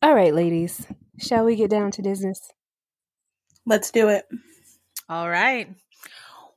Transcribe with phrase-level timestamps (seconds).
[0.00, 0.86] All right, ladies,
[1.18, 2.52] shall we get down to business?
[3.66, 4.26] Let's do it.
[5.08, 5.74] All right.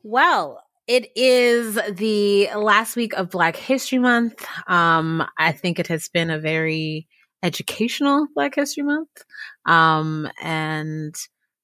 [0.03, 4.45] Well, it is the last week of Black History Month.
[4.67, 7.07] Um, I think it has been a very
[7.41, 9.23] educational Black History Month.
[9.65, 11.15] Um, and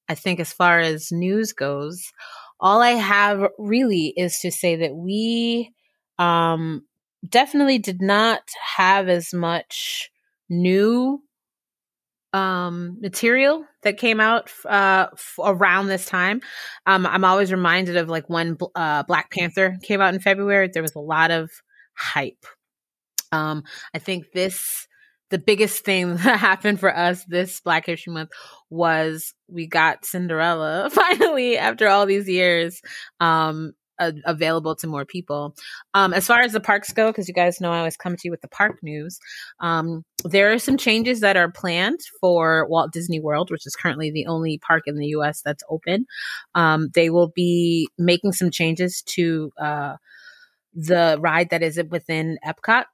[0.10, 2.12] I think as far as news goes,
[2.60, 5.76] all I have really is to say that we
[6.18, 6.88] um,
[7.30, 8.42] definitely did not
[8.78, 10.10] have as much
[10.50, 11.22] new
[12.34, 16.42] um, material that came out uh, f- around this time.
[16.86, 20.70] Um, I'm always reminded of like when uh, Black Panther came out in February.
[20.72, 21.50] There was a lot of
[21.94, 22.46] hype.
[23.32, 23.64] Um,
[23.94, 24.88] I think this
[25.30, 28.30] the biggest thing that happened for us this Black History Month
[28.70, 32.82] was we got Cinderella finally after all these years.
[33.20, 35.56] Um, available to more people.
[35.94, 38.22] Um, as far as the parks go, because you guys know I always come to
[38.24, 39.20] you with the park news,
[39.60, 44.12] um, there are some changes that are planned for Walt Disney World, which is currently
[44.12, 46.06] the only park in the US that's open.
[46.56, 49.96] Um, they will be making some changes to uh,
[50.74, 52.86] the ride that is within Epcot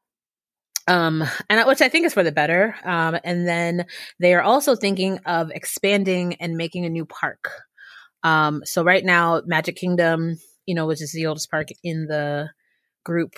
[0.87, 3.85] um and which i think is for the better um and then
[4.19, 7.51] they are also thinking of expanding and making a new park
[8.23, 12.49] um so right now magic kingdom you know which is the oldest park in the
[13.03, 13.33] group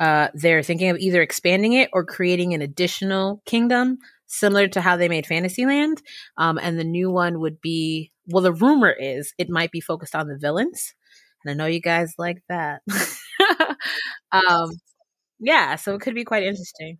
[0.00, 4.96] uh they're thinking of either expanding it or creating an additional kingdom similar to how
[4.96, 6.02] they made fantasyland
[6.36, 10.14] um and the new one would be well the rumor is it might be focused
[10.14, 10.94] on the villains
[11.44, 12.82] and i know you guys like that
[14.32, 14.70] um
[15.40, 16.98] yeah, so it could be quite interesting.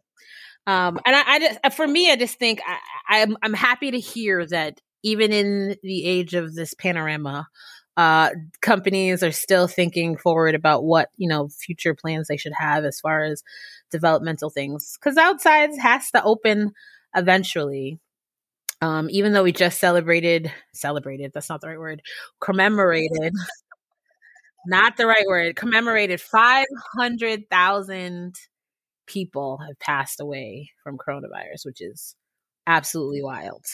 [0.67, 3.91] Um, and I, I just, uh, for me, I just think I, I'm, I'm happy
[3.91, 7.49] to hear that even in the age of this panorama,
[7.99, 8.31] uh,
[8.63, 13.01] companies are still thinking forward about what you know future plans they should have as
[13.01, 13.43] far as
[13.91, 14.97] developmental things.
[14.99, 16.73] Because outside has to open
[17.17, 17.99] eventually.
[18.81, 22.01] Um, even though we just celebrated, celebrated, that's not the right word,
[22.41, 23.33] commemorated,
[24.67, 28.37] not the right word, commemorated 500,000
[29.09, 32.15] people have passed away from coronavirus, which is
[32.69, 33.65] absolutely wild.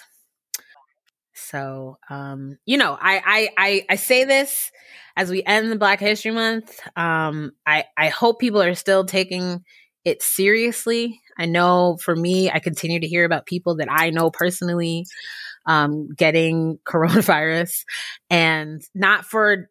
[1.34, 4.70] So, um, you know, I, I, I, I say this
[5.16, 6.80] as we end the Black History Month.
[6.96, 9.64] Um, I, I hope people are still taking
[10.04, 11.20] it seriously.
[11.38, 15.06] I know for me, I continue to hear about people that I know personally
[15.66, 17.84] um, getting coronavirus
[18.30, 19.68] and not for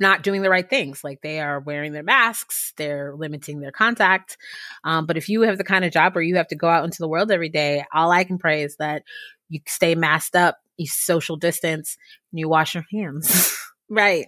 [0.00, 1.04] not doing the right things.
[1.04, 4.36] Like they are wearing their masks, they're limiting their contact.
[4.82, 6.84] Um, but if you have the kind of job where you have to go out
[6.84, 9.02] into the world every day, all I can pray is that
[9.50, 11.98] you stay masked up, you social distance,
[12.32, 13.54] and you wash your hands.
[13.90, 14.26] right.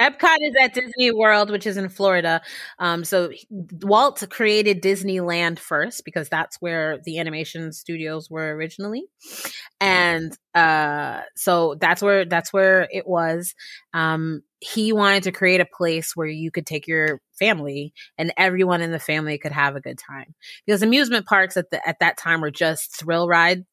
[0.00, 2.42] Epcot is at Disney World, which is in Florida.
[2.78, 9.04] Um, so Walt created Disneyland first because that's where the animation studios were originally,
[9.80, 13.54] and uh, so that's where that's where it was.
[13.94, 18.82] Um, he wanted to create a place where you could take your family and everyone
[18.82, 20.34] in the family could have a good time
[20.66, 23.64] because amusement parks at the at that time were just thrill rides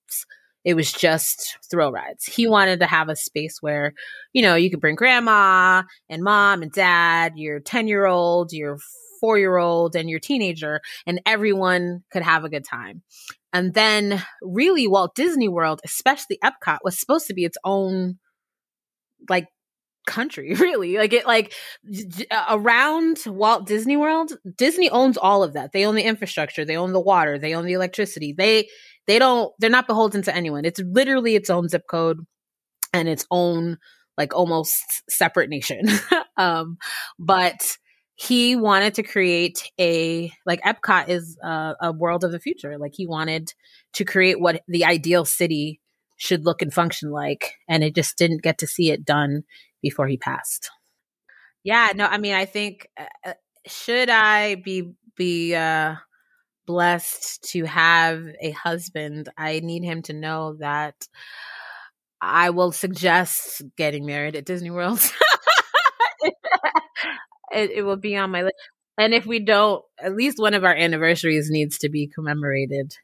[0.66, 2.26] it was just thrill rides.
[2.26, 3.94] He wanted to have a space where,
[4.32, 8.78] you know, you could bring grandma and mom and dad, your 10 year old, your
[9.20, 13.02] four year old, and your teenager, and everyone could have a good time.
[13.54, 18.20] And then, really, Walt Disney World, especially Epcot, was supposed to be its own,
[19.30, 19.48] like,
[20.06, 21.54] country really like it like
[22.50, 26.92] around walt disney world disney owns all of that they own the infrastructure they own
[26.92, 28.68] the water they own the electricity they
[29.08, 30.66] they don't they're not beholden to anyone.
[30.66, 32.26] It's literally its own zip code
[32.94, 33.78] and its own
[34.18, 35.88] like almost separate nation.
[36.36, 36.78] Um
[37.20, 37.78] but
[38.16, 42.80] he wanted to create a like epcot is a, a world of the future.
[42.80, 43.54] Like he wanted
[43.94, 45.80] to create what the ideal city
[46.18, 49.44] should look and function like and it just didn't get to see it done
[49.84, 50.72] before he passed.
[51.64, 53.34] Yeah no i mean i think uh, uh
[53.68, 55.96] should i be be uh
[56.66, 61.08] blessed to have a husband, I need him to know that
[62.22, 65.00] I will suggest getting married at Disney World.
[67.52, 68.56] it, it will be on my list.
[68.98, 72.96] And if we don't, at least one of our anniversaries needs to be commemorated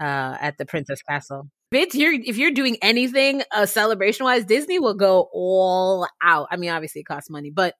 [0.00, 1.48] uh, at the Princess Castle.
[1.72, 6.48] If you're, if you're doing anything uh, celebration wise, Disney will go all out.
[6.50, 7.74] I mean, obviously it costs money, but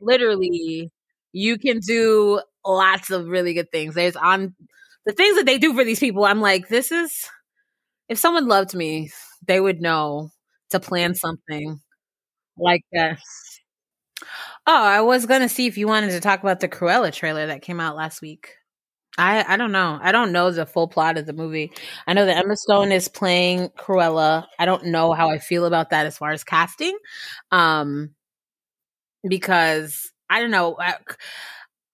[0.00, 0.90] literally
[1.32, 3.94] you can do lots of really good things.
[3.94, 4.54] There's on
[5.06, 6.24] the things that they do for these people.
[6.24, 7.24] I'm like, this is
[8.08, 9.10] if someone loved me,
[9.46, 10.30] they would know
[10.70, 11.80] to plan something
[12.58, 13.20] like this.
[14.66, 17.62] Oh, I was gonna see if you wanted to talk about the Cruella trailer that
[17.62, 18.50] came out last week.
[19.18, 19.98] I I don't know.
[20.02, 21.72] I don't know the full plot of the movie.
[22.06, 24.46] I know that Emma Stone is playing Cruella.
[24.58, 26.96] I don't know how I feel about that as far as casting.
[27.52, 28.12] Um
[29.28, 30.76] because I don't know.
[30.78, 30.94] I,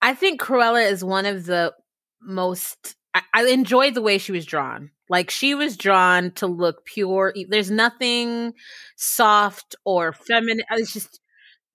[0.04, 1.72] I think Cruella is one of the
[2.20, 4.90] most I, I enjoyed the way she was drawn.
[5.08, 7.32] Like she was drawn to look pure.
[7.48, 8.52] There's nothing
[8.96, 10.64] soft or feminine.
[10.72, 11.20] It's just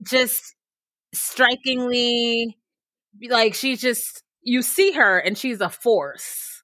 [0.03, 0.55] just
[1.11, 2.55] strikingly
[3.29, 6.61] like she's just you see her and she's a force.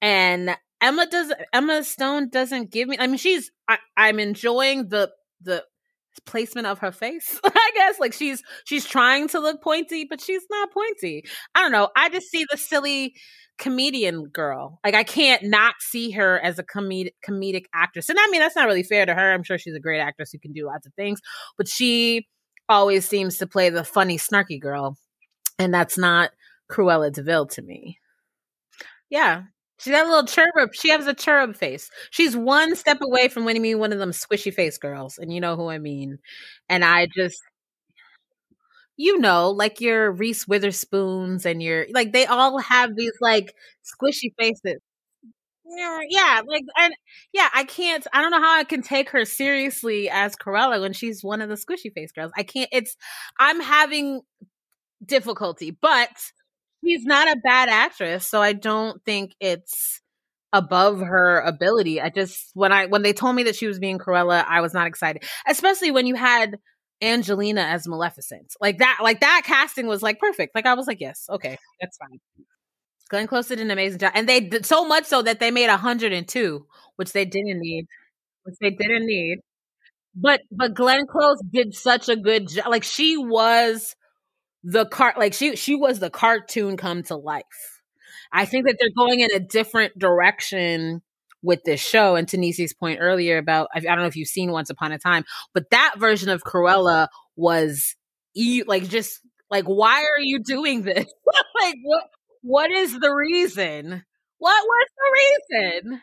[0.00, 5.10] And Emma does Emma Stone doesn't give me I mean she's I, I'm enjoying the
[5.42, 5.64] the
[6.26, 10.42] placement of her face i guess like she's she's trying to look pointy but she's
[10.50, 11.24] not pointy.
[11.54, 13.14] I don't know i just see the silly
[13.58, 14.78] comedian girl.
[14.84, 18.56] Like i can't not see her as a comedic comedic actress and i mean that's
[18.56, 20.86] not really fair to her i'm sure she's a great actress who can do lots
[20.86, 21.20] of things
[21.56, 22.26] but she
[22.68, 24.96] always seems to play the funny snarky girl
[25.58, 26.30] and that's not
[26.70, 27.98] Cruella de Vil to me.
[29.10, 29.44] Yeah
[29.78, 30.74] She's a little cherub.
[30.74, 31.90] She has a cherub face.
[32.10, 35.40] She's one step away from winning me one of them squishy face girls, and you
[35.40, 36.18] know who I mean.
[36.68, 37.40] And I just,
[38.96, 43.54] you know, like your Reese Witherspoons and your like, they all have these like
[43.84, 44.80] squishy faces.
[46.10, 46.94] Yeah, like and
[47.32, 48.06] yeah, I can't.
[48.12, 51.48] I don't know how I can take her seriously as Cruella when she's one of
[51.50, 52.32] the squishy face girls.
[52.36, 52.70] I can't.
[52.72, 52.96] It's
[53.38, 54.22] I'm having
[55.04, 56.10] difficulty, but
[56.84, 60.00] she's not a bad actress, so I don't think it's
[60.52, 62.00] above her ability.
[62.00, 64.74] I just when I when they told me that she was being Cruella, I was
[64.74, 65.24] not excited.
[65.46, 66.58] Especially when you had
[67.02, 68.54] Angelina as Maleficent.
[68.60, 70.54] Like that like that casting was like perfect.
[70.54, 72.18] Like I was like, yes, okay, that's fine.
[73.08, 74.12] Glenn Close did an amazing job.
[74.14, 76.66] And they did so much so that they made 102,
[76.96, 77.86] which they didn't need.
[78.44, 79.38] Which they didn't need.
[80.14, 82.68] But but Glenn Close did such a good job.
[82.68, 83.94] Like she was
[84.64, 87.44] the cart like she she was the cartoon come to life.
[88.32, 91.02] I think that they're going in a different direction
[91.42, 92.16] with this show.
[92.16, 92.38] And to
[92.74, 95.24] point earlier about I don't know if you've seen Once Upon a Time,
[95.54, 97.94] but that version of Cruella was
[98.66, 99.20] like just
[99.50, 101.06] like why are you doing this?
[101.62, 102.04] like what
[102.42, 104.04] what is the reason?
[104.38, 106.02] What was the reason?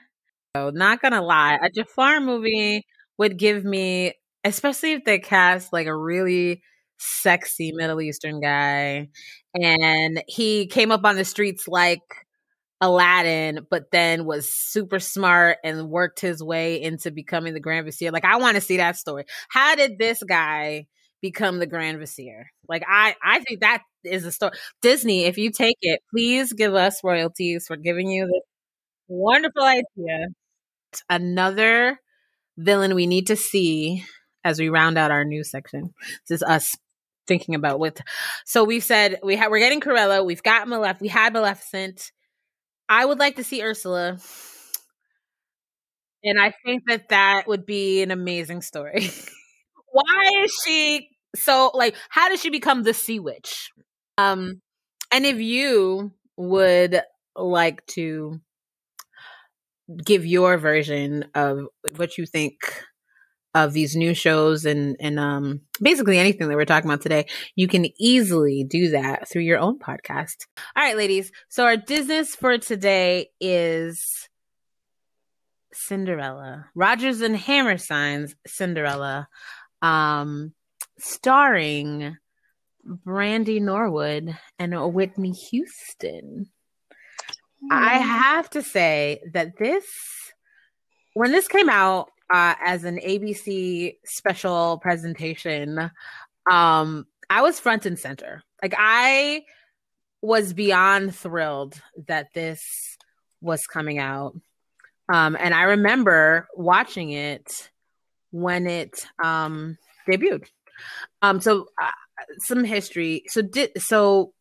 [0.55, 2.85] So not gonna lie, a Jafar movie
[3.17, 4.13] would give me,
[4.43, 6.61] especially if they cast like a really
[6.97, 9.09] sexy Middle Eastern guy.
[9.59, 12.01] And he came up on the streets like
[12.81, 18.11] Aladdin, but then was super smart and worked his way into becoming the Grand Vizier.
[18.11, 19.25] Like, I want to see that story.
[19.49, 20.87] How did this guy
[21.21, 22.51] become the Grand Vizier?
[22.67, 24.51] Like, I, I think that is a story.
[24.81, 28.43] Disney, if you take it, please give us royalties for giving you this
[29.07, 30.27] wonderful idea.
[31.09, 31.99] Another
[32.57, 34.03] villain we need to see
[34.43, 35.93] as we round out our news section.
[36.27, 36.75] This is us
[37.27, 38.01] thinking about with.
[38.45, 40.25] So we've said we have we're getting Cruella.
[40.25, 40.99] We've got Malef.
[40.99, 42.11] We had Maleficent.
[42.87, 44.17] I would like to see Ursula,
[46.23, 49.09] and I think that that would be an amazing story.
[49.91, 51.95] Why is she so like?
[52.09, 53.71] How did she become the Sea Witch?
[54.17, 54.61] Um,
[55.11, 57.01] and if you would
[57.35, 58.39] like to
[60.03, 62.55] give your version of what you think
[63.55, 67.25] of these new shows and and um basically anything that we're talking about today,
[67.55, 70.45] you can easily do that through your own podcast.
[70.75, 71.31] All right, ladies.
[71.47, 74.27] So our business for today is
[75.73, 76.65] Cinderella.
[76.75, 79.29] Rodgers and Hammerstein's Cinderella.
[79.81, 80.53] Um
[80.99, 82.17] starring
[82.83, 86.47] Brandy Norwood and Whitney Houston.
[87.71, 89.85] I have to say that this
[91.13, 95.91] when this came out, uh, as an ABC special presentation,
[96.49, 98.43] um, I was front and center.
[98.61, 99.43] Like I
[100.21, 102.61] was beyond thrilled that this
[103.41, 104.35] was coming out.
[105.13, 107.69] Um, and I remember watching it
[108.31, 109.77] when it um,
[110.07, 110.47] debuted.
[111.21, 111.91] Um, so uh,
[112.39, 113.23] some history.
[113.27, 114.33] So di- so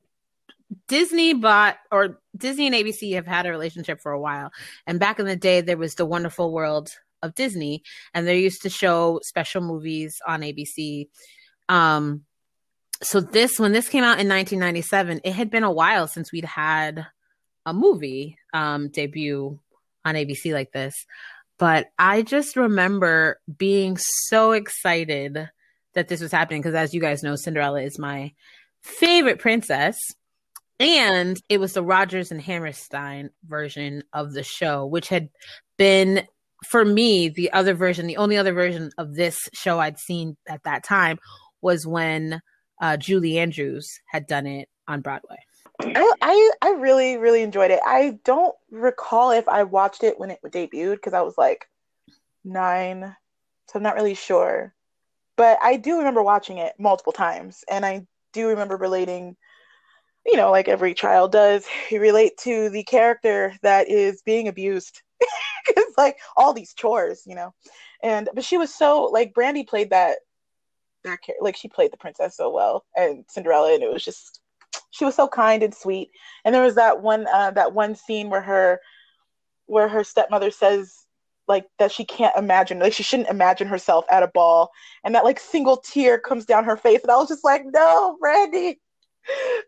[0.88, 4.50] Disney bought or Disney and ABC have had a relationship for a while.
[4.86, 6.90] And back in the day there was the Wonderful World
[7.24, 11.08] of Disney, and they used to show special movies on ABC.
[11.68, 12.22] Um,
[13.02, 16.44] so this when this came out in 1997, it had been a while since we'd
[16.44, 17.06] had
[17.66, 19.58] a movie um, debut
[20.04, 20.94] on ABC like this.
[21.58, 25.48] But I just remember being so excited
[25.94, 28.32] that this was happening because, as you guys know, Cinderella is my
[28.82, 29.98] favorite princess.
[30.80, 35.30] And it was the Rodgers and Hammerstein version of the show, which had
[35.78, 36.26] been
[36.66, 40.62] for me, the other version, the only other version of this show I'd seen at
[40.64, 41.18] that time
[41.60, 42.40] was when
[42.80, 45.38] uh, Julie Andrews had done it on Broadway.
[45.80, 47.80] I, I I really really enjoyed it.
[47.84, 51.68] I don't recall if I watched it when it debuted because I was like
[52.44, 53.16] nine,
[53.68, 54.72] so I'm not really sure.
[55.36, 59.36] But I do remember watching it multiple times, and I do remember relating.
[60.26, 65.02] You know, like every child does, you relate to the character that is being abused.
[65.68, 67.54] it's like all these chores, you know.
[68.02, 70.18] And but she was so like Brandy played that
[71.04, 74.40] that like she played the princess so well and Cinderella, and it was just
[74.90, 76.10] she was so kind and sweet.
[76.44, 78.80] And there was that one uh, that one scene where her
[79.66, 81.04] where her stepmother says
[81.46, 84.70] like that she can't imagine like she shouldn't imagine herself at a ball
[85.04, 88.16] and that like single tear comes down her face and I was just like no
[88.18, 88.80] Brandy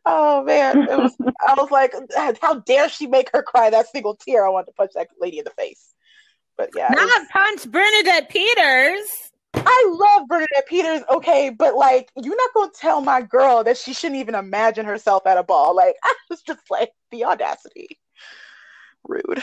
[0.05, 1.17] oh man it was
[1.49, 1.95] I was like
[2.41, 5.39] how dare she make her cry that single tear I wanted to punch that lady
[5.39, 5.95] in the face
[6.57, 7.29] but yeah not was...
[7.33, 13.23] punch Bernadette Peters I love Bernadette Peters, okay, but like, you're not gonna tell my
[13.23, 15.75] girl that she shouldn't even imagine herself at a ball.
[15.75, 17.99] Like, I was just like, the audacity.
[19.09, 19.43] Rude.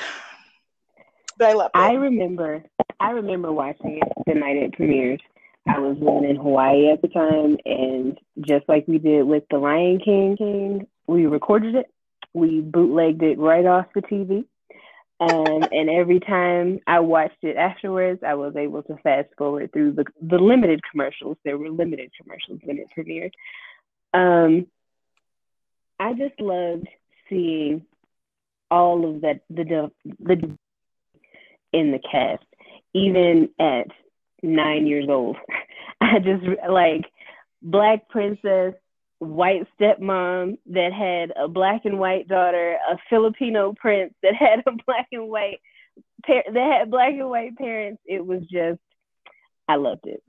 [1.37, 1.77] But I love it.
[1.77, 2.63] I remember,
[2.99, 5.19] I remember watching it the night it premiered.
[5.67, 9.57] I was living in Hawaii at the time, and just like we did with The
[9.57, 11.85] Lion King, King we recorded it,
[12.33, 14.45] we bootlegged it right off the TV,
[15.19, 19.93] um, and every time I watched it afterwards, I was able to fast forward through
[19.93, 21.37] the, the limited commercials.
[21.45, 23.31] There were limited commercials when it premiered.
[24.13, 24.67] Um,
[25.99, 26.87] I just loved
[27.29, 27.85] seeing
[28.69, 30.57] all of that the the
[31.71, 32.43] in the cast,
[32.93, 33.87] even at
[34.43, 35.37] nine years old.
[36.01, 37.05] I just like
[37.61, 38.73] Black Princess
[39.19, 44.71] white stepmom that had a black and white daughter, a Filipino prince that had a
[44.85, 45.59] black and white
[46.25, 48.01] par- that had black and white parents.
[48.05, 48.79] It was just
[49.67, 50.21] I loved it.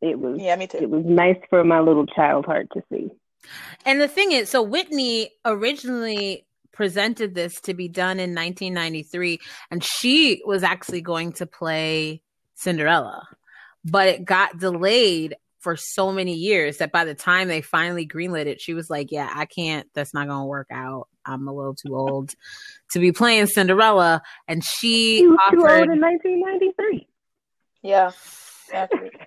[0.00, 0.78] It was yeah, me too.
[0.78, 3.10] It was nice for my little child heart to see.
[3.84, 9.38] And the thing is, so Whitney originally presented this to be done in 1993,
[9.70, 12.22] and she was actually going to play
[12.54, 13.26] Cinderella,
[13.84, 18.46] but it got delayed for so many years that by the time they finally greenlit
[18.46, 19.88] it, she was like, "Yeah, I can't.
[19.94, 21.08] That's not gonna work out.
[21.24, 22.34] I'm a little too old
[22.90, 27.06] to be playing Cinderella." And she, she was offered, too old in 1993.
[27.82, 28.10] Yeah,
[28.66, 29.10] exactly.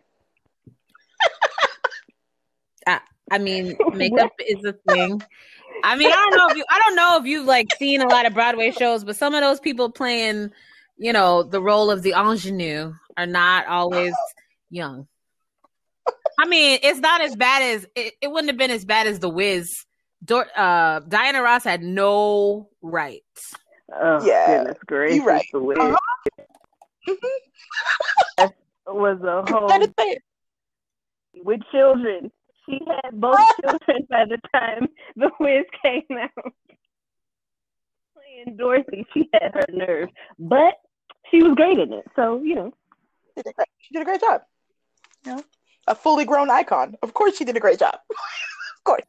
[2.87, 2.99] I,
[3.31, 5.21] I mean, makeup is a thing.
[5.83, 8.07] I mean, I don't know if you, I don't know if you've like seen a
[8.07, 10.51] lot of Broadway shows, but some of those people playing,
[10.97, 14.13] you know, the role of the ingenue are not always
[14.75, 15.07] young.
[16.37, 19.19] I mean, it's not as bad as it, it wouldn't have been as bad as
[19.19, 19.85] the Wiz.
[20.23, 23.55] Dor- uh, Diana Ross had no rights.
[23.93, 25.45] Oh, yeah, goodness gracious, right.
[25.51, 25.77] the Wiz.
[25.79, 27.15] Uh-huh.
[28.37, 28.53] that
[28.87, 29.69] was a whole
[31.43, 32.31] with children.
[32.65, 36.53] She had both children by the time the Wiz came out.
[38.13, 40.73] Playing Dorothy, she had her nerve, but
[41.29, 42.05] she was great in it.
[42.15, 42.73] So you know,
[43.35, 44.41] she did a great, she did a great job.
[45.25, 45.43] Know?
[45.87, 46.95] a fully grown icon.
[47.01, 47.93] Of course, she did a great job.
[48.09, 49.03] of course.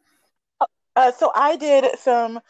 [0.95, 2.41] Uh, so I did some,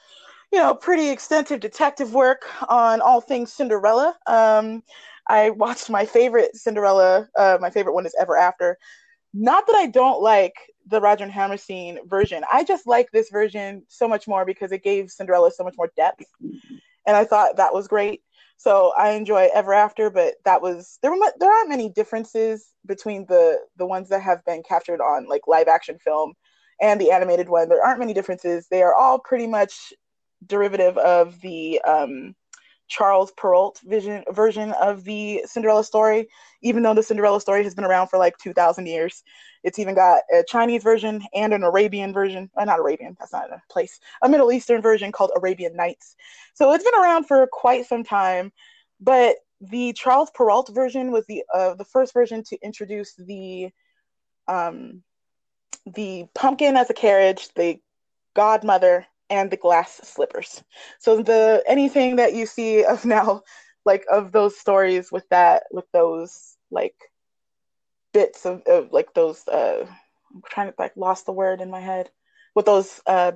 [0.53, 4.17] you know, pretty extensive detective work on all things Cinderella.
[4.27, 4.83] Um,
[5.29, 7.29] I watched my favorite Cinderella.
[7.37, 8.79] Uh, my favorite one is Ever After.
[9.35, 10.55] Not that I don't like
[10.87, 12.45] the Roger and Hammerstein version.
[12.51, 15.91] I just like this version so much more because it gave Cinderella so much more
[15.97, 16.25] depth,
[17.07, 18.23] and I thought that was great.
[18.57, 23.27] So I enjoy Ever After, but that was there were there aren't many differences between
[23.27, 26.35] the the ones that have been captured on like live action film
[26.81, 27.69] and the animated one.
[27.69, 28.67] There aren't many differences.
[28.71, 29.93] They are all pretty much
[30.47, 32.35] derivative of the um,
[32.88, 36.28] Charles Perrault vision version of the Cinderella story,
[36.62, 39.23] even though the Cinderella story has been around for like 2,000 years.
[39.64, 42.50] It's even got a Chinese version and an Arabian version.
[42.57, 43.99] Uh, not Arabian, that's not a place.
[44.23, 46.16] A Middle Eastern version called Arabian Nights.
[46.55, 48.52] So it's been around for quite some time.
[49.00, 53.71] But the Charles Perrault version was the uh, the first version to introduce the
[54.49, 55.02] um,
[55.87, 57.81] the pumpkin as a carriage, the
[58.35, 60.62] godmother, and the glass slippers.
[60.99, 63.42] So the anything that you see of now,
[63.85, 66.95] like of those stories with that, with those like
[68.12, 69.87] bits of, of like those uh
[70.35, 72.11] I'm trying to like lost the word in my head
[72.54, 73.33] with those uh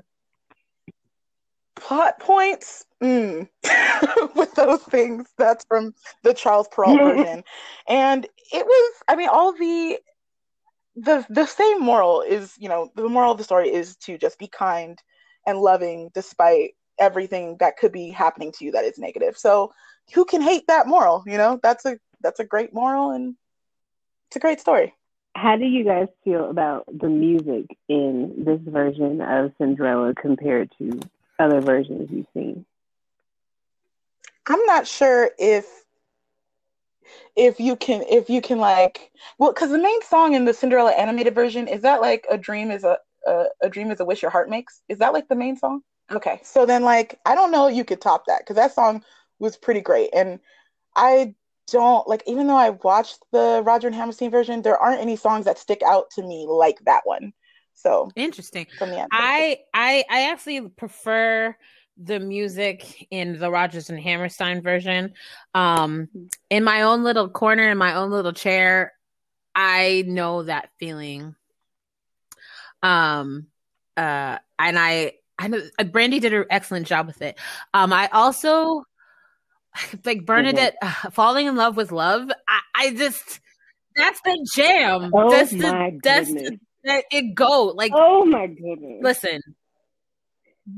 [1.77, 3.49] plot points mm.
[4.35, 7.43] with those things that's from the charles perrault version
[7.89, 9.99] and it was i mean all the
[10.97, 14.39] the the same moral is you know the moral of the story is to just
[14.39, 15.03] be kind
[15.51, 19.73] and loving despite everything that could be happening to you that is negative so
[20.15, 23.35] who can hate that moral you know that's a that's a great moral and
[24.31, 24.95] it's a great story.
[25.35, 31.01] How do you guys feel about the music in this version of Cinderella compared to
[31.41, 32.65] other versions you've seen?
[34.47, 35.67] I'm not sure if
[37.35, 40.93] if you can if you can like well because the main song in the Cinderella
[40.93, 44.23] animated version is that like a dream is a, a a dream is a wish
[44.23, 44.83] your heart makes?
[44.89, 45.83] Is that like the main song?
[46.11, 49.05] Okay so then like I don't know you could top that because that song
[49.39, 50.11] was pretty great.
[50.13, 50.41] And
[50.97, 51.35] I
[51.71, 55.45] don't like even though I watched the Roger and Hammerstein version there aren't any songs
[55.45, 57.33] that stick out to me like that one.
[57.75, 58.67] So interesting.
[58.79, 61.57] from the I I I actually prefer
[62.03, 65.13] the music in the Rodgers and Hammerstein version.
[65.55, 66.09] Um,
[66.49, 68.93] in my own little corner, in my own little chair,
[69.55, 71.35] I know that feeling.
[72.83, 73.47] Um,
[73.97, 77.39] uh, and I, I know uh, Brandy did an excellent job with it.
[77.75, 78.85] Um, I also
[80.05, 81.07] like Bernadette mm-hmm.
[81.07, 82.31] uh, falling in love with love.
[82.49, 83.41] I, I just
[83.97, 85.11] that's the jam.
[85.13, 87.93] Oh that's my the, that's the, that it go like.
[87.95, 89.01] Oh my goodness!
[89.03, 89.41] Listen,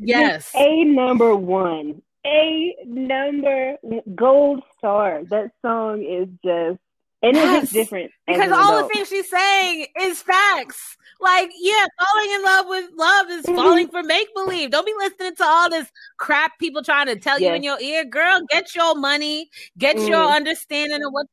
[0.01, 0.51] Yes.
[0.55, 2.03] A number one.
[2.25, 3.77] A number
[4.15, 5.23] gold star.
[5.31, 6.79] That song is just
[7.23, 7.64] and yes.
[7.64, 8.11] it's different.
[8.26, 8.88] Because all adult.
[8.88, 10.97] the things she's saying is facts.
[11.21, 13.55] Like, yeah, falling in love with love is mm-hmm.
[13.55, 14.71] falling for make believe.
[14.71, 15.88] Don't be listening to all this
[16.19, 17.50] crap people trying to tell yes.
[17.50, 18.05] you in your ear.
[18.05, 19.49] Girl, get your money,
[19.79, 20.09] get mm.
[20.09, 21.26] your understanding of what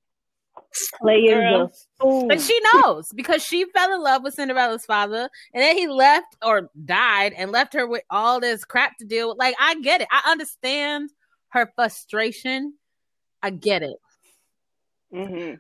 [1.02, 1.70] Playing
[2.00, 6.36] But she knows because she fell in love with Cinderella's father, and then he left
[6.44, 9.38] or died and left her with all this crap to deal with.
[9.38, 10.08] Like, I get it.
[10.12, 11.10] I understand
[11.50, 12.76] her frustration.
[13.42, 13.98] I get it.
[15.14, 15.56] Mm-hmm.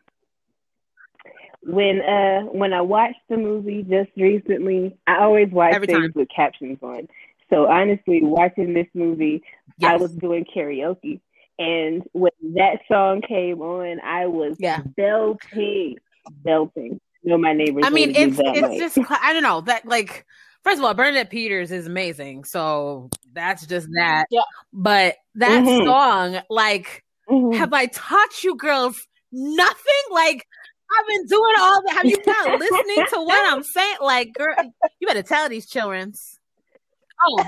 [1.71, 6.11] When uh when I watched the movie just recently, I always watch Every things time.
[6.15, 7.07] with captions on.
[7.49, 9.41] So honestly, watching this movie,
[9.77, 9.91] yes.
[9.91, 11.19] I was doing karaoke
[11.59, 14.81] and when that song came on, I was yeah.
[14.95, 15.97] belting,
[16.43, 17.01] belting.
[17.21, 17.83] You know, my neighbors.
[17.85, 20.25] I mean, it's it's just I don't know that like.
[20.61, 24.25] First of all, Bernadette Peters is amazing, so that's just that.
[24.29, 24.41] Yeah.
[24.73, 25.85] But that mm-hmm.
[25.85, 27.57] song, like, mm-hmm.
[27.57, 30.03] have I taught you girls nothing?
[30.11, 30.45] Like,
[30.91, 31.91] I've been doing all the.
[31.93, 33.97] Have you not listening to what I'm saying?
[34.01, 34.55] Like, girl,
[34.99, 36.39] you better tell these childrens.
[37.21, 37.45] Oh,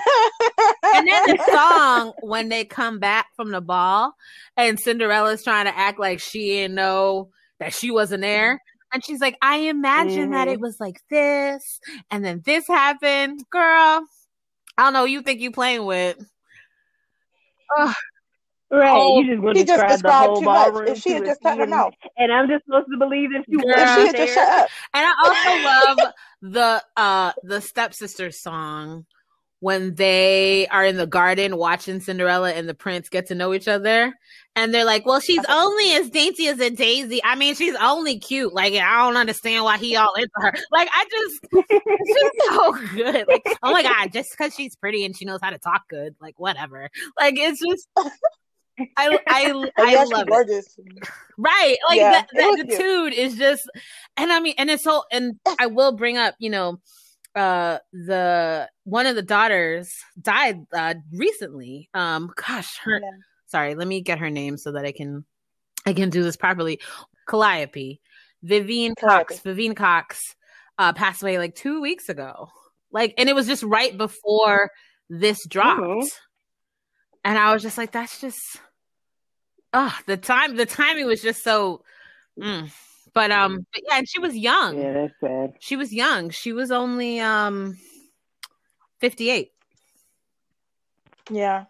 [0.95, 4.13] and then the song when they come back from the ball,
[4.57, 8.61] and Cinderella's trying to act like she didn't know that she wasn't there.
[8.93, 10.31] And she's like, I imagine mm-hmm.
[10.33, 13.43] that it was like this, and then this happened.
[13.49, 14.05] Girl,
[14.77, 15.05] I don't know.
[15.05, 16.17] You think you playing with?
[17.79, 17.95] Ugh.
[18.71, 20.87] Right, oh, you just want to describe the whole ballroom.
[20.87, 23.57] If she had just cut her mouth, and I'm just supposed to believe if she
[23.57, 24.69] Girl, if she had just shut up.
[24.93, 29.05] And I also love the uh the stepsister song
[29.61, 33.67] when they are in the garden watching Cinderella and the prince get to know each
[33.67, 34.13] other.
[34.55, 37.21] And they're like, well, she's only as dainty as a daisy.
[37.23, 38.53] I mean, she's only cute.
[38.53, 40.53] Like, I don't understand why he all into her.
[40.71, 43.27] Like, I just, she's so good.
[43.27, 46.15] Like, oh my God, just because she's pretty and she knows how to talk good,
[46.19, 46.89] like, whatever.
[47.19, 47.87] Like, it's just,
[48.97, 50.77] I, I, I love gorgeous.
[50.77, 51.09] it.
[51.37, 51.77] Right.
[51.89, 53.69] Like, yeah, the, the attitude is just,
[54.17, 56.79] and I mean, and it's so, and I will bring up, you know,
[57.35, 63.09] uh the one of the daughters died uh recently um gosh her yeah.
[63.45, 65.23] sorry let me get her name so that i can
[65.85, 66.79] i can do this properly
[67.27, 68.01] calliope
[68.43, 70.35] vivienne cox vivienne cox
[70.77, 72.49] uh passed away like two weeks ago
[72.91, 74.69] like and it was just right before
[75.09, 76.07] this dropped mm-hmm.
[77.23, 78.39] And i was just like that's just
[79.73, 81.83] oh the time the timing was just so
[82.39, 82.71] mm.
[83.13, 84.79] But um, but yeah, and she was young.
[84.79, 85.53] Yeah, that's sad.
[85.59, 86.29] She was young.
[86.29, 87.77] She was only um,
[88.99, 89.51] fifty eight.
[91.29, 91.65] Yeah.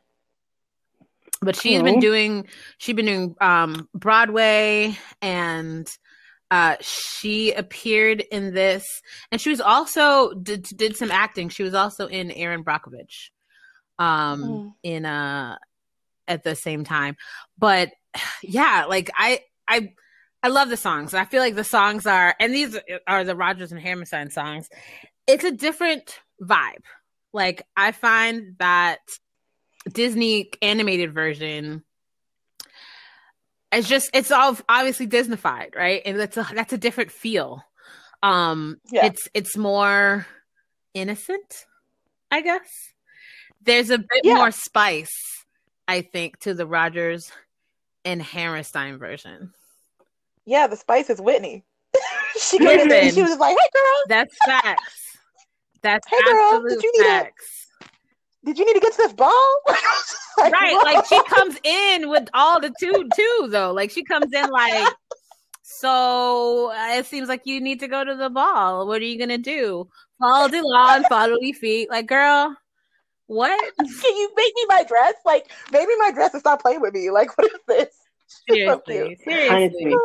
[1.41, 1.85] But she's cool.
[1.85, 5.87] been doing she's been doing um Broadway and
[6.51, 8.85] uh she appeared in this
[9.31, 11.49] and she was also did did some acting.
[11.49, 13.31] She was also in Erin Brockovich
[14.01, 14.73] um mm.
[14.83, 15.57] in uh
[16.27, 17.15] at the same time.
[17.57, 17.91] But
[18.43, 19.93] yeah, like I I
[20.43, 21.13] I love the songs.
[21.13, 24.67] I feel like the songs are, and these are the Rodgers and Hammerstein songs.
[25.27, 26.83] It's a different vibe.
[27.31, 28.99] Like I find that
[29.93, 31.83] Disney animated version
[33.71, 36.01] it's just it's all obviously Disneyfied, right?
[36.05, 37.63] And that's a that's a different feel.
[38.21, 39.05] Um yeah.
[39.05, 40.25] it's it's more
[40.93, 41.65] innocent,
[42.29, 42.90] I guess.
[43.63, 44.35] There's a bit yeah.
[44.35, 45.45] more spice,
[45.87, 47.31] I think, to the Rodgers
[48.03, 49.53] and Hammerstein version.
[50.45, 51.63] Yeah, the spice is Whitney.
[52.41, 55.17] she came in there and she was like, "Hey, girl." That's facts.
[55.81, 56.63] That's hey, girl.
[56.67, 57.67] Did you need facts.
[57.81, 57.85] A,
[58.45, 59.59] did you need to get to this ball?
[60.37, 60.93] like, right, Whoa.
[60.93, 63.71] like she comes in with all the two too, though.
[63.71, 64.91] Like she comes in like,
[65.61, 68.87] so uh, it seems like you need to go to the ball.
[68.87, 69.87] What are you gonna do?
[70.19, 71.89] Follow the lawn, follow your feet.
[71.89, 72.55] Like, girl,
[73.31, 73.73] What?
[73.77, 75.13] Can you make me my dress?
[75.25, 77.11] Like, maybe my dress and stop playing with me.
[77.11, 77.87] Like, what is this?
[78.49, 79.19] She's so Seriously, cute.
[79.23, 79.55] seriously.
[79.55, 79.95] Honestly,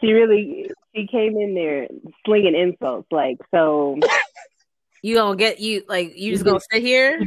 [0.00, 1.86] she really she came in there
[2.26, 3.06] slinging insults.
[3.12, 3.98] Like so,
[5.02, 7.20] You gonna get you like you just gonna sit here?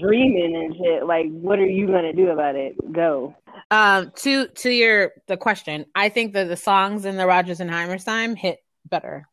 [0.00, 1.06] dreaming and shit.
[1.06, 2.74] Like, what are you gonna do about it?
[2.92, 3.34] Go.
[3.70, 7.70] Um, to to your the question, I think that the songs in the Rodgers and
[7.70, 8.58] Hammerstein hit
[8.88, 9.28] better.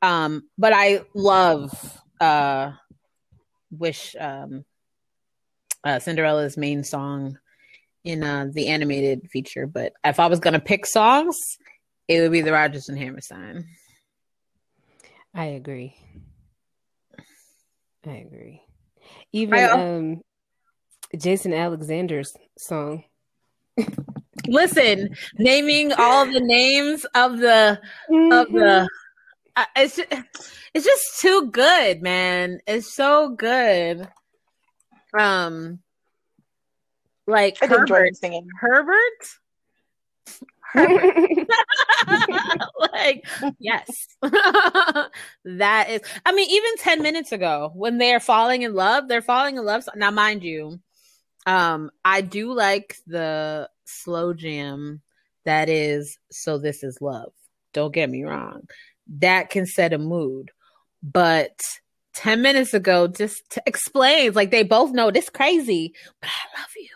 [0.00, 1.72] Um, but I love
[2.20, 2.72] uh,
[3.70, 4.64] wish um,
[5.84, 7.38] uh, Cinderella's main song
[8.04, 9.66] in uh, the animated feature.
[9.66, 11.36] But if I was gonna pick songs,
[12.08, 13.66] it would be the Rodgers and Hammerstein.
[15.34, 15.94] I agree.
[18.06, 18.62] I agree.
[19.32, 20.22] Even um,
[21.18, 23.04] Jason Alexander's song.
[24.46, 28.88] Listen, naming all the names of the of the
[29.56, 30.08] uh, it's just,
[30.74, 32.60] it's just too good, man.
[32.66, 34.06] It's so good.
[35.18, 35.80] Um,
[37.26, 38.48] like I Herbert, singing.
[38.60, 38.96] Herbert,
[40.62, 41.48] Herbert.
[42.92, 43.26] like
[43.58, 46.00] yes, that is.
[46.24, 49.88] I mean, even ten minutes ago, when they're falling in love, they're falling in love.
[49.94, 50.80] Now, mind you,
[51.46, 55.00] um, I do like the slow jam
[55.44, 57.32] that is so this is love.
[57.72, 58.68] Don't get me wrong.
[59.18, 60.50] That can set a mood.
[61.02, 61.58] But
[62.16, 66.70] 10 minutes ago just t- explains like they both know this crazy, but I love
[66.76, 66.88] you.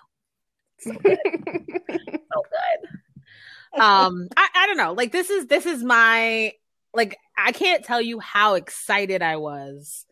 [0.79, 1.19] So good.
[2.33, 3.81] so good.
[3.81, 4.93] Um I, I don't know.
[4.93, 6.53] Like this is this is my
[6.95, 10.07] like I can't tell you how excited I was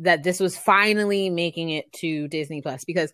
[0.00, 3.12] that this was finally making it to Disney Plus because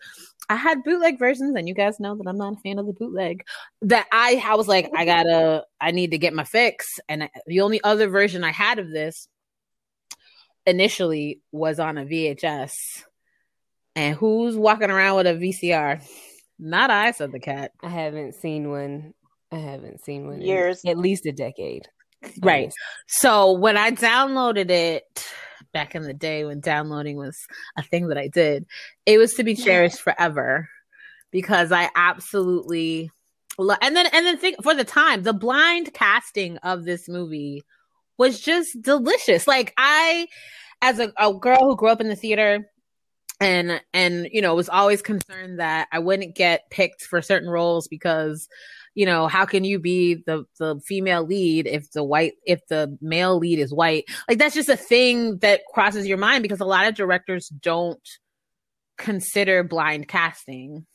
[0.49, 2.92] I had bootleg versions, and you guys know that I'm not a fan of the
[2.92, 3.42] bootleg.
[3.83, 7.01] That I, I was like, I gotta, I need to get my fix.
[7.09, 9.27] And I- the only other version I had of this
[10.66, 12.72] initially was on a VHS.
[13.94, 16.02] And who's walking around with a VCR?
[16.59, 17.72] Not I, said the cat.
[17.83, 19.14] I haven't seen one.
[19.52, 20.83] I haven't seen one in Years.
[20.87, 21.88] at least a decade.
[22.42, 22.72] Right.
[23.07, 25.05] So when I downloaded it
[25.72, 27.38] back in the day when downloading was
[27.76, 28.66] a thing that I did,
[29.05, 30.68] it was to be cherished forever
[31.31, 33.11] because I absolutely
[33.59, 37.62] lo- and then and then think for the time the blind casting of this movie
[38.18, 39.46] was just delicious.
[39.46, 40.26] Like I
[40.83, 42.70] as a, a girl who grew up in the theater
[43.40, 47.88] and and you know was always concerned that I wouldn't get picked for certain roles
[47.88, 48.48] because
[48.94, 52.96] you know how can you be the the female lead if the white if the
[53.02, 56.64] male lead is white like that's just a thing that crosses your mind because a
[56.64, 58.09] lot of directors don't
[58.96, 60.87] consider blind casting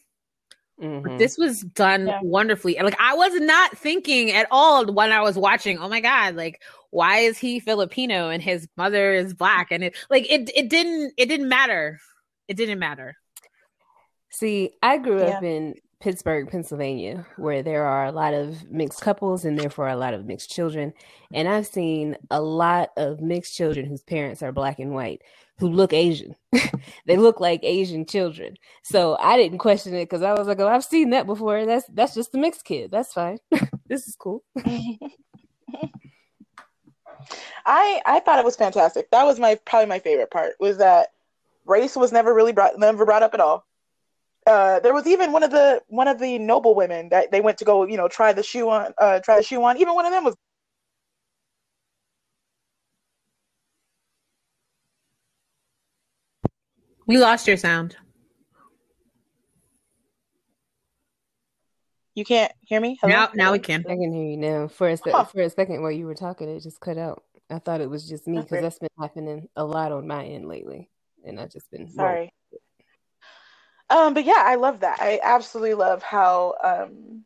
[0.81, 1.03] Mhm.
[1.03, 2.19] but this was done Yeah.
[2.23, 5.99] wonderfully and like i was not thinking at all when i was watching oh my
[6.01, 10.49] god like why is he filipino and his mother is black and it like it
[10.55, 11.99] it didn't it didn't matter
[12.47, 13.15] it didn't matter
[14.33, 15.37] See, I grew Yeah.
[15.37, 19.95] up in Pittsburgh, Pennsylvania, where there are a lot of mixed couples and therefore a
[19.97, 20.93] lot of mixed children.
[21.33, 25.21] And I've seen a lot of mixed children whose parents are black and white
[25.61, 26.35] who look Asian.
[27.05, 28.55] they look like Asian children.
[28.81, 31.67] So I didn't question it because I was like, oh, I've seen that before.
[31.67, 32.89] That's that's just a mixed kid.
[32.89, 33.37] That's fine.
[33.87, 34.43] this is cool.
[37.63, 39.11] I I thought it was fantastic.
[39.11, 41.09] That was my probably my favorite part was that
[41.65, 43.63] race was never really brought never brought up at all.
[44.47, 47.59] Uh, there was even one of the one of the noble women that they went
[47.59, 49.77] to go you know try the shoe on uh, try the shoe on.
[49.77, 50.35] Even one of them was
[57.07, 57.95] we lost your sound
[62.13, 62.99] you can't hear me.
[63.01, 63.13] Hello?
[63.13, 64.67] now now we can I can hear you now.
[64.67, 65.23] For a, se- Huh.
[65.23, 67.23] for a second while you were talking, it just cut out.
[67.49, 68.61] I thought it was just me because Okay.
[68.61, 70.89] that's been happening a lot on my end lately.
[71.25, 72.33] And I've just been Sorry.
[73.89, 74.99] Um, but yeah, I love that.
[75.01, 77.23] I absolutely love how um,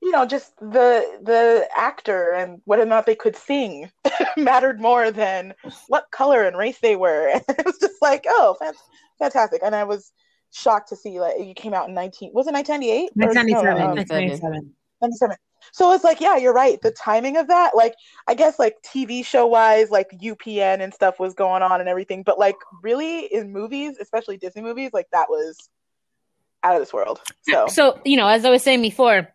[0.00, 3.90] you know, just the the actor and whether or not they could sing
[4.36, 5.54] mattered more than
[5.88, 7.28] what color and race they were.
[7.48, 8.72] it was just like, oh, fan-
[9.18, 9.62] fantastic.
[9.64, 10.12] And I was
[10.50, 13.10] shocked to see like it came out in 19 was it 1998?
[13.10, 15.36] Or- no, no, 1997 um, 1997 97.
[15.72, 16.80] So it's like, yeah, you're right.
[16.80, 17.94] The timing of that, like,
[18.26, 22.22] I guess, like TV show wise, like UPN and stuff was going on and everything,
[22.22, 25.68] but like, really, in movies, especially Disney movies, like that was
[26.62, 27.20] out of this world.
[27.42, 29.28] So, so you know as i was saying before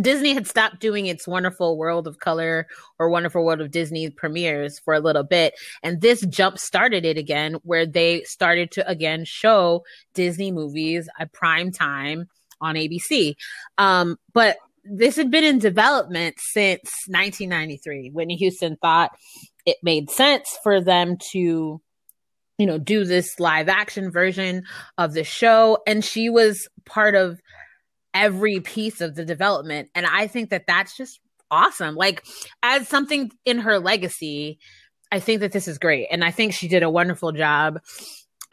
[0.00, 2.66] disney had stopped doing its wonderful world of color
[2.98, 7.18] or wonderful world of disney premieres for a little bit and this jump started it
[7.18, 9.82] again where they started to again show
[10.14, 12.28] disney movies at prime time
[12.60, 13.34] on abc
[13.78, 19.10] um, but this had been in development since 1993 whitney houston thought
[19.66, 21.80] it made sense for them to
[22.60, 24.64] you know, do this live action version
[24.98, 25.78] of the show.
[25.86, 27.40] And she was part of
[28.14, 29.90] every piece of the development.
[29.94, 31.20] And I think that that's just
[31.50, 31.94] awesome.
[31.94, 32.24] Like,
[32.62, 34.58] as something in her legacy,
[35.12, 36.08] I think that this is great.
[36.10, 37.80] And I think she did a wonderful job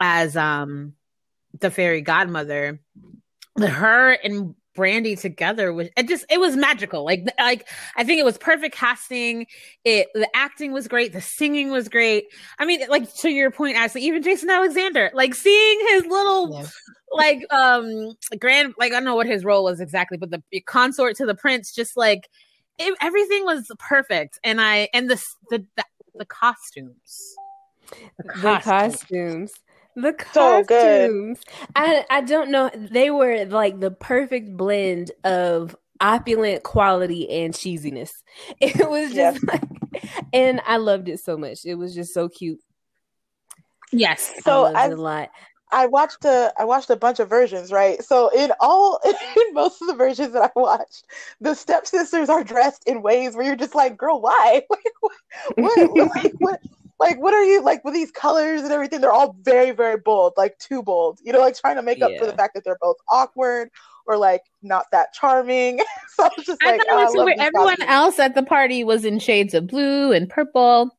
[0.00, 0.94] as um
[1.58, 2.80] the fairy godmother.
[3.56, 7.04] But her and Brandy together was it just it was magical.
[7.04, 9.48] Like like I think it was perfect casting.
[9.84, 12.26] It the acting was great, the singing was great.
[12.60, 16.64] I mean, like to your point, Ashley, even Jason Alexander, like seeing his little
[17.10, 21.16] like um grand like I don't know what his role was exactly, but the consort
[21.16, 22.28] to the prince, just like
[22.78, 24.38] it, everything was perfect.
[24.44, 27.34] And I and the the the, the costumes.
[28.16, 29.52] The costumes.
[30.00, 30.66] The costumes.
[30.66, 31.40] The costumes.
[31.48, 32.70] So I I don't know.
[32.74, 38.12] They were like the perfect blend of opulent quality and cheesiness.
[38.60, 39.52] It was just yeah.
[39.52, 39.62] like
[40.32, 41.64] and I loved it so much.
[41.64, 42.60] It was just so cute.
[43.92, 44.32] Yes.
[44.44, 45.30] So I a lot.
[45.70, 48.02] I watched a I watched a bunch of versions, right?
[48.02, 51.04] So in all in most of the versions that I watched,
[51.40, 54.62] the stepsisters are dressed in ways where you're just like, girl, why?
[55.56, 56.60] what, what, like, what
[56.98, 60.32] like what are you like with these colors and everything they're all very very bold
[60.36, 62.78] like too bold you know like trying to make up for the fact that they're
[62.80, 63.70] both awkward
[64.06, 65.78] or like not that charming
[66.16, 67.90] so i oh, was just like I oh, I everyone costumes.
[67.90, 70.96] else at the party was in shades of blue and purple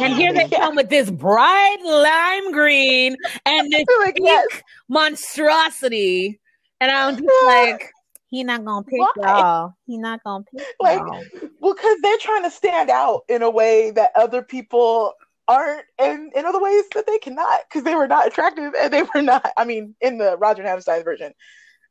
[0.00, 0.58] and here they yeah.
[0.58, 4.62] come with this bright lime green and this like, pink yes.
[4.88, 6.40] monstrosity
[6.80, 7.90] and i'm just like
[8.32, 9.12] he not gonna pick Why?
[9.18, 9.74] y'all.
[9.86, 11.22] He not gonna pick like, y'all.
[11.60, 15.12] Well, because they're trying to stand out in a way that other people
[15.46, 19.02] aren't, and in other ways that they cannot, because they were not attractive and they
[19.02, 19.52] were not.
[19.58, 21.34] I mean, in the Roger Hammerstein version,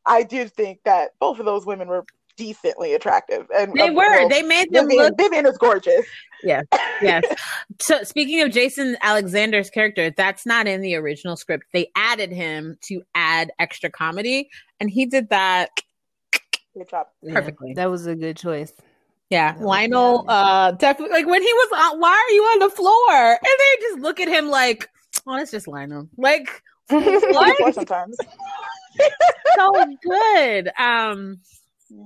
[0.08, 2.06] I did think that both of those women were
[2.38, 4.28] decently attractive, and they were.
[4.28, 5.18] they made them Vivian, look.
[5.20, 6.08] Vivian is gorgeous.
[6.42, 6.66] Yes,
[7.04, 7.24] yes.
[7.80, 11.66] so speaking of Jason Alexander's character, that's not in the original script.
[11.72, 14.50] They added him to add extra comedy,
[14.80, 15.70] and he did that
[16.74, 17.08] Good job.
[17.28, 17.74] Perfectly.
[17.74, 18.74] that was a good choice.
[19.30, 21.16] Yeah, Lionel, uh, definitely.
[21.16, 23.32] Like when he was on, why are you on the floor?
[23.32, 24.90] And they just look at him like,
[25.26, 26.10] oh, it's just Lionel.
[26.18, 27.74] Like, what?
[27.74, 28.18] Sometimes.
[29.56, 30.70] so good.
[30.78, 31.40] Um,
[31.90, 32.04] yeah.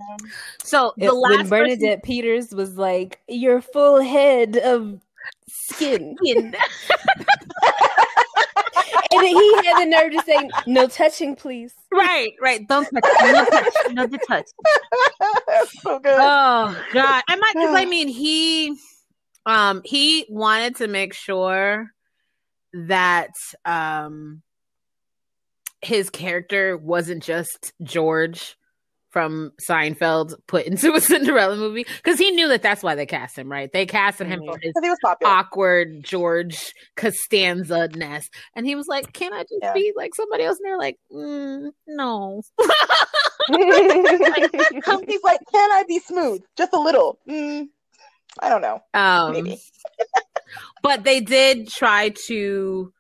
[0.64, 2.02] So the it, last when Bernadette person...
[2.04, 5.02] Peters was like, "Your full head of
[5.48, 6.56] skin." skin.
[9.12, 12.68] and he had the nerve to say, "No touching, please." Right, right.
[12.68, 13.04] Don't touch.
[13.22, 13.74] No touch.
[13.92, 14.48] No the touch.
[15.82, 16.18] so good.
[16.20, 18.76] Oh God, I might because I mean he,
[19.46, 21.92] um, he wanted to make sure
[22.74, 23.32] that
[23.64, 24.42] um
[25.82, 28.58] his character wasn't just George
[29.16, 33.38] from Seinfeld put into a Cinderella movie because he knew that that's why they cast
[33.38, 33.72] him, right?
[33.72, 34.74] They casted him for his
[35.24, 39.72] awkward George Costanza ness, and he was like, "Can I just yeah.
[39.72, 42.70] be like somebody else?" And they're like, mm, "No." like,
[45.08, 46.42] he's like, "Can I be smooth?
[46.58, 47.68] Just a little." Mm,
[48.42, 48.82] I don't know.
[48.94, 49.62] Um, Maybe.
[50.84, 52.92] but they did try to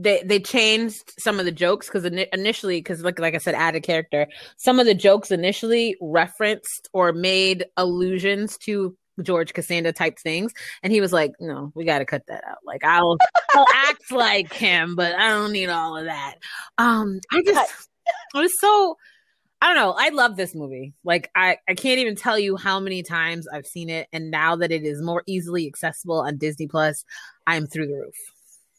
[0.00, 3.82] they they changed some of the jokes because initially because like like I said added
[3.82, 4.28] character.
[4.56, 10.92] Some of the jokes initially referenced or made allusions to George Costanza type things and
[10.92, 12.58] he was like no we got to cut that out.
[12.64, 13.18] Like I'll
[13.54, 16.36] I'll act like him but I don't need all of that.
[16.78, 17.88] Um I just
[18.34, 18.96] I was so
[19.60, 20.94] I don't know I love this movie.
[21.02, 24.54] Like I I can't even tell you how many times I've seen it and now
[24.54, 27.04] that it is more easily accessible on Disney Plus
[27.48, 28.14] I'm through the roof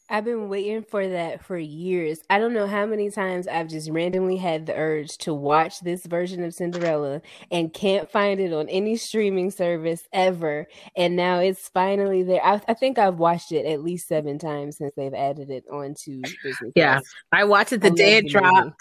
[0.10, 2.20] I've been waiting for that for years.
[2.30, 6.06] I don't know how many times I've just randomly had the urge to watch this
[6.06, 10.68] version of Cinderella and can't find it on any streaming service ever.
[10.96, 12.44] And now it's finally there.
[12.44, 16.22] I, I think I've watched it at least seven times since they've added it onto
[16.44, 16.72] Disney.
[16.76, 18.56] Yeah, I watched it the I day it dropped.
[18.56, 18.74] Movie.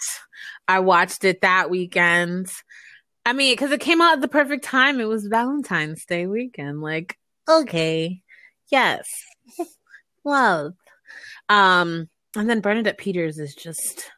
[0.67, 2.51] I watched it that weekend.
[3.25, 4.99] I mean, because it came out at the perfect time.
[4.99, 6.81] It was Valentine's Day weekend.
[6.81, 8.23] Like, okay,
[8.71, 9.07] yes,
[10.25, 10.73] love.
[11.49, 14.09] Um, and then Bernadette Peters is just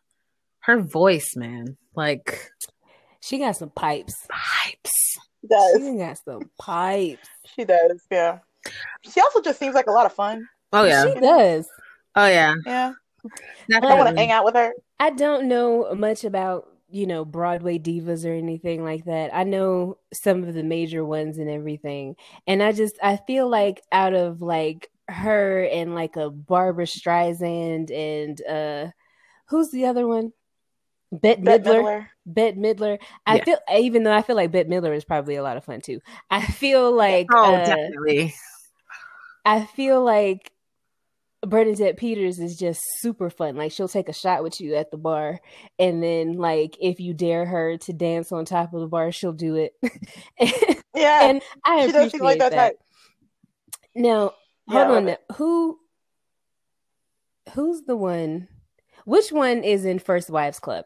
[0.62, 1.78] her voice, man.
[1.96, 2.52] Like
[3.22, 4.14] she got some pipes.
[4.30, 5.18] Pipes.
[5.42, 5.78] She does.
[5.78, 7.28] She got some pipes.
[7.56, 8.40] She does, yeah.
[9.02, 10.48] She also just seems like a lot of fun.
[10.74, 11.06] Oh yeah.
[11.14, 11.68] She does.
[12.16, 12.56] Oh yeah.
[12.66, 12.94] Yeah.
[13.74, 14.74] I want to hang out with her.
[15.00, 19.34] I don't know much about you know Broadway divas or anything like that.
[19.34, 22.16] I know some of the major ones and everything,
[22.48, 27.92] and I just I feel like out of like her and like a Barbra Streisand
[27.92, 28.92] and uh
[29.48, 30.34] who's the other one?
[31.12, 31.84] Bette, Bette Midler.
[31.84, 32.08] Midler.
[32.26, 33.00] Bette Midler.
[33.26, 33.44] I yeah.
[33.44, 36.00] feel even though I feel like Bette Midler is probably a lot of fun too.
[36.30, 38.34] I feel like oh uh, definitely.
[39.44, 40.52] I feel like
[41.44, 43.56] Bernadette Peters is just super fun.
[43.56, 45.40] Like she'll take a shot with you at the bar,
[45.80, 49.34] and then like if you dare her to dance on top of the bar, she'll
[49.34, 49.74] do it.
[50.94, 52.56] Yeah, and I she does appreciate seem like that, that.
[52.58, 52.80] type.
[53.96, 54.41] Now, Yeah,
[54.72, 55.06] hold I on.
[55.06, 55.18] now.
[55.36, 55.80] Who
[57.54, 58.48] who's the one?
[59.06, 60.86] Which one is in First Wives Club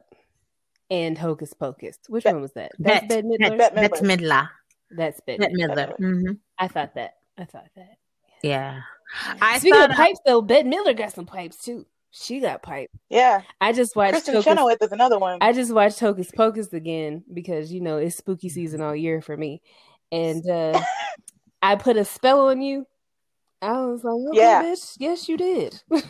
[0.89, 1.97] and Hocus Pocus?
[2.07, 2.71] Which Bet- one was that?
[2.79, 3.57] That's Bet, Bette Midler.
[3.57, 4.17] Bet Bette Midler.
[4.19, 4.49] Midler.
[4.91, 5.75] That's Bette Bette Midler.
[5.75, 5.97] Midler.
[5.97, 7.15] hmm I thought that.
[7.37, 7.97] I thought that.
[8.41, 8.81] Yeah.
[9.41, 11.85] I Speaking thought of pipes, though, Bette Midler got some pipes too.
[12.11, 12.93] She got pipes.
[13.09, 14.45] Yeah, I just watched Kristin Hocus.
[14.45, 15.39] Chenoweth is another one.
[15.41, 19.35] I just watched Hocus Pocus again because you know it's spooky season all year for
[19.35, 19.61] me,
[20.13, 20.79] and uh
[21.61, 22.87] I put a spell on you.
[23.65, 24.63] I was like, okay, Yeah.
[24.63, 25.81] bitch, yes, you did.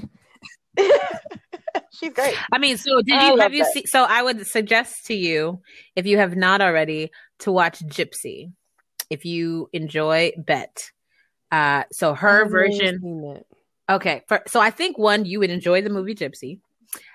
[1.91, 2.36] She's great.
[2.52, 3.72] I mean, so did I you have you that.
[3.72, 3.86] seen?
[3.86, 5.62] So I would suggest to you,
[5.96, 8.52] if you have not already, to watch Gypsy.
[9.10, 10.91] If you enjoy Bet,
[11.52, 13.44] uh, so I her haven't version.
[13.89, 16.60] Okay, for, so I think one, you would enjoy the movie Gypsy,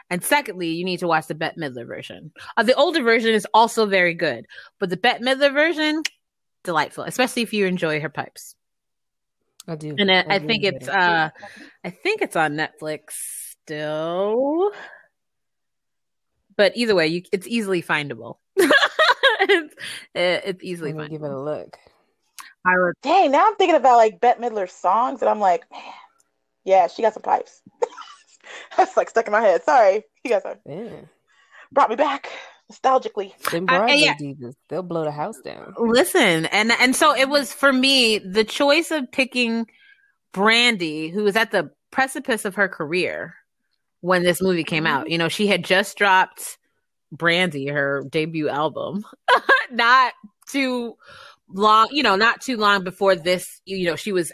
[0.09, 2.33] and secondly, you need to watch the Bette Midler version.
[2.57, 4.47] Uh, the older version is also very good,
[4.79, 6.03] but the Bette Midler version,
[6.65, 8.55] delightful, especially if you enjoy her pipes.
[9.69, 10.95] I do, And I, I do think it's that.
[10.97, 11.31] uh,
[11.85, 13.13] I think it's on Netflix
[13.63, 14.73] still.
[16.57, 18.39] But either way, you it's easily findable.
[18.57, 19.75] it's,
[20.15, 21.77] it's easily Let me give it a look.
[22.67, 25.83] I would Dang, now I'm thinking about like Bette Midler's songs, and I'm like, man,
[26.65, 27.63] yeah, she got some pipes.
[28.77, 29.63] That's like stuck in my head.
[29.63, 31.03] Sorry, you guys are, Yeah,
[31.73, 32.29] brought me back
[32.71, 33.37] nostalgically.
[33.51, 34.15] them I- I- yeah.
[34.21, 35.75] divas, they'll blow the house down.
[35.79, 39.67] listen, and and so it was for me the choice of picking
[40.33, 43.35] Brandy, who was at the precipice of her career
[44.01, 45.11] when this movie came out.
[45.11, 46.59] You know, she had just dropped
[47.13, 49.05] Brandy, her debut album,
[49.73, 50.13] not
[50.49, 50.97] too
[51.49, 54.31] long, you know, not too long before this, you know, she was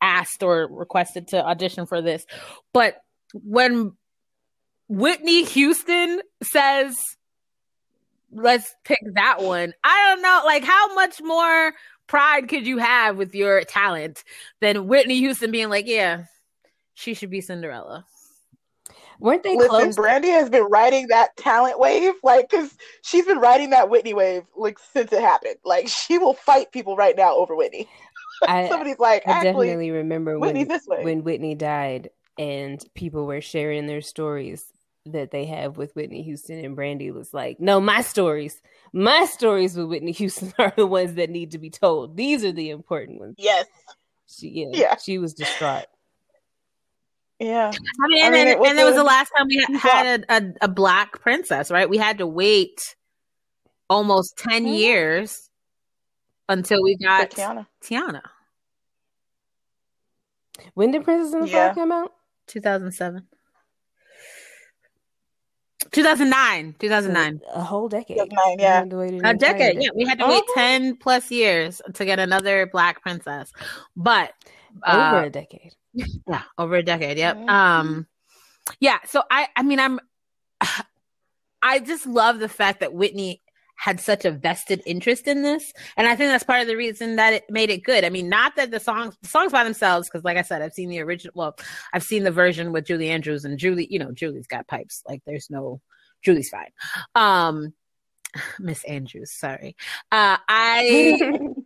[0.00, 2.24] asked or requested to audition for this.
[2.72, 2.98] But
[3.32, 3.92] when
[4.88, 6.96] Whitney Houston says,
[8.34, 11.72] let's pick that one, I don't know, like, how much more
[12.06, 14.24] pride could you have with your talent
[14.60, 16.24] than Whitney Houston being like, yeah,
[16.94, 18.04] she should be Cinderella?
[19.20, 19.96] Weren't they Listen, close?
[19.96, 24.42] Brandy has been riding that talent wave, like, because she's been riding that Whitney wave
[24.56, 25.56] like since it happened.
[25.64, 27.88] Like, she will fight people right now over Whitney.
[28.46, 31.04] I, Somebody's like, I actually, definitely remember Whitney's when this way.
[31.04, 34.66] when Whitney died and people were sharing their stories
[35.06, 38.60] that they have with Whitney Houston and Brandy was like, "No, my stories,
[38.92, 42.16] my stories with Whitney Houston are the ones that need to be told.
[42.16, 43.66] These are the important ones." yes,
[44.26, 44.96] She, yeah, Yeah.
[44.96, 45.84] she was distraught.
[47.38, 47.70] yeah,
[48.02, 49.64] I mean, I and, mean, then, it was and that was the last time we
[49.68, 51.88] you had a, a, a black princess, right?
[51.88, 52.80] We had to wait
[53.90, 54.78] almost 10 Mhm.
[54.78, 55.50] years
[56.48, 57.66] until we for got Tiana.
[57.82, 58.22] Tiana,
[60.72, 61.72] When did Princess and the Yeah.
[61.72, 62.12] Frog come out?
[62.46, 63.26] 2007.
[65.94, 67.40] 2009, 2009.
[67.54, 68.16] A whole decade.
[68.18, 68.78] 2009, yeah.
[68.80, 69.82] had to wait an A entire decade.
[69.82, 70.52] Yeah, we had to wait Oh.
[70.54, 73.52] 10 plus years to get another black princess.
[73.96, 74.32] But
[74.86, 75.74] over uh, a decade.
[75.94, 77.16] yeah, over a decade.
[77.18, 77.36] Yep.
[77.36, 77.48] Mhm.
[77.48, 78.06] Um
[78.80, 80.00] yeah, so I I mean I'm
[81.62, 83.40] I just love the fact that Whitney
[83.76, 87.16] had such a vested interest in this and I think that's part of the reason
[87.16, 88.04] that it made it good.
[88.04, 90.72] I mean, not that the songs the songs by themselves cuz like I said I've
[90.72, 91.56] seen the original well,
[91.92, 95.02] I've seen the version with Julie Andrews and Julie, you know, Julie's got pipes.
[95.08, 95.80] Like there's no
[96.22, 96.70] Julie's fine.
[97.14, 97.74] Um
[98.58, 99.76] Miss Andrews, sorry.
[100.12, 101.18] Uh I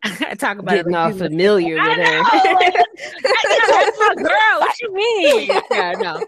[0.04, 2.04] I talk about Getting it like all familiar I with her.
[2.04, 4.60] I know, that's my girl.
[4.60, 5.48] What you mean?
[5.70, 6.22] Yeah, no.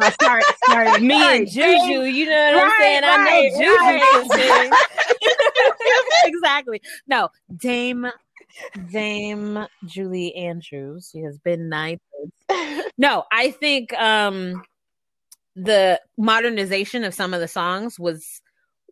[0.00, 1.00] Oh, sorry, sorry.
[1.00, 3.02] Me sorry, and Juju, you know what I'm Right, saying?
[3.04, 4.72] I know Juju right.
[6.24, 6.80] exactly.
[7.06, 8.06] No, Dame
[8.90, 11.08] Dame Julie Andrews.
[11.12, 12.00] She has been knighted.
[12.98, 14.62] No, I think um
[15.54, 18.40] the modernization of some of the songs was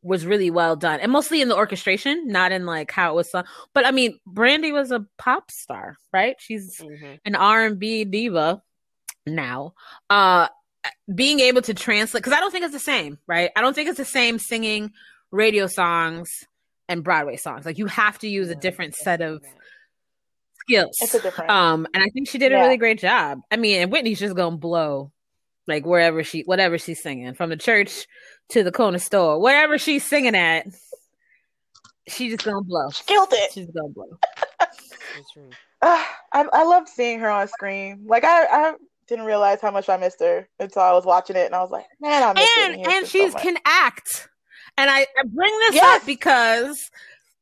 [0.02, 3.30] was really well done and mostly in the orchestration not in like how it was
[3.30, 6.80] sung but i mean brandy was a pop star right she's
[7.24, 8.62] an R&B diva
[9.26, 9.74] now.
[10.08, 10.48] Uh
[11.14, 13.50] being able to translate cuz I don't think it's the same, right?
[13.54, 14.92] I don't think it's the same singing
[15.30, 16.30] radio songs
[16.88, 17.66] and Broadway songs.
[17.66, 19.42] Like you have to use a different set of
[20.60, 20.96] skills.
[21.02, 21.50] It's a different.
[21.50, 22.62] Um and I think she did a Yeah.
[22.62, 23.40] really great job.
[23.50, 25.12] I mean, and Whitney's just going to blow
[25.66, 28.06] like wherever she whatever she's singing from the church
[28.50, 30.66] to the corner store, wherever she's singing at.
[32.08, 32.90] She's just going to blow.
[32.90, 33.52] She killed it.
[33.52, 34.18] She's going to blow.
[35.82, 38.04] Uh, I I loved seeing her on screen.
[38.06, 38.72] Like I I
[39.06, 41.70] didn't realize how much I missed her until I was watching it, and I was
[41.70, 44.28] like, man, I miss her." and Whitney Houston and so she's can act.
[44.78, 46.00] And I, I bring this Yes.
[46.00, 46.90] up because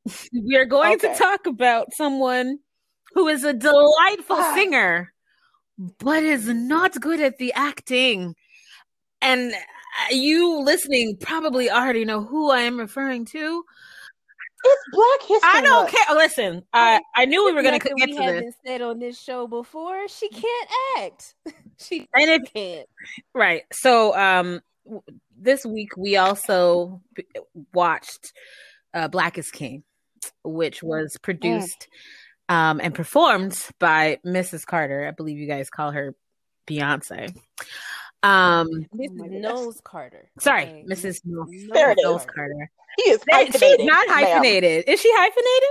[0.33, 2.59] we are going to talk about someone
[3.15, 4.53] who is a delightful Ah.
[4.57, 5.13] singer,
[5.99, 8.35] but is not good at the acting.
[9.21, 9.53] And
[10.11, 13.64] you listening probably already know who I am referring to.
[14.64, 15.51] It's Black History.
[15.51, 16.16] I don't care.
[16.16, 18.20] Listen, I I knew we were going to get we to this.
[18.20, 20.09] haven't said on this show before.
[20.09, 21.34] She can't act.
[21.78, 22.89] she And if can't.
[23.34, 23.62] Right.
[23.72, 24.61] So um
[25.36, 27.01] this week we also
[27.72, 28.32] watched
[28.95, 29.84] uh, Black is King,
[30.43, 31.89] which was produced
[32.49, 34.66] um and performed by Mrs.
[34.66, 35.07] Carter.
[35.07, 36.14] I believe you guys call her
[36.66, 37.34] Beyonce.
[38.23, 39.14] Um Mrs.
[39.14, 39.27] my.
[39.29, 40.29] Knowles Carter.
[40.41, 40.85] sorry, Okay.
[40.89, 41.21] Mrs.
[41.25, 42.05] Knowles There it is.
[42.05, 42.71] Knowles Carter.
[42.97, 44.16] He is They- She's not ma'am.
[44.19, 44.85] hyphenated.
[44.89, 45.69] Is she hyphenated?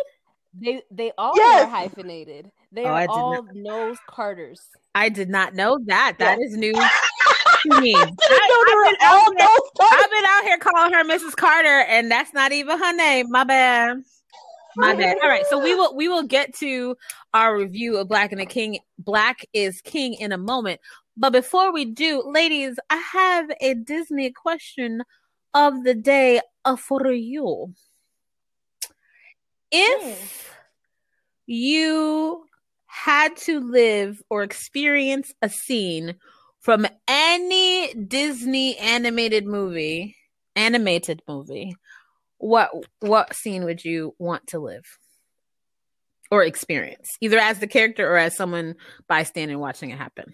[0.60, 1.66] They they all Yes.
[1.66, 2.50] are hyphenated.
[2.72, 4.62] They Oh, are all not- Knowles Carters.
[4.96, 6.16] I did not know that.
[6.20, 7.94] That is new to me.
[7.96, 11.36] I didn't know they I've been out here- I've been out here calling her Mrs.
[11.36, 13.30] Carter, and that's not even her name.
[13.30, 13.98] My bad.
[14.78, 15.18] My bad.
[15.22, 16.96] All right, so we will we will get to
[17.34, 18.80] our review of Black and the King.
[19.00, 20.80] Black is King in a moment,
[21.18, 25.04] but before we do, ladies, I have a Disney question
[25.54, 27.74] of the day uh, for you.
[29.72, 30.56] If
[31.48, 32.46] you
[32.86, 36.16] had to live or experience a scene
[36.60, 40.16] from any Disney animated movie,
[40.56, 41.76] animated movie,
[42.38, 44.86] what what scene would you want to live
[46.30, 48.76] or experience, either as the character or as someone
[49.08, 50.34] bystanding watching it happen?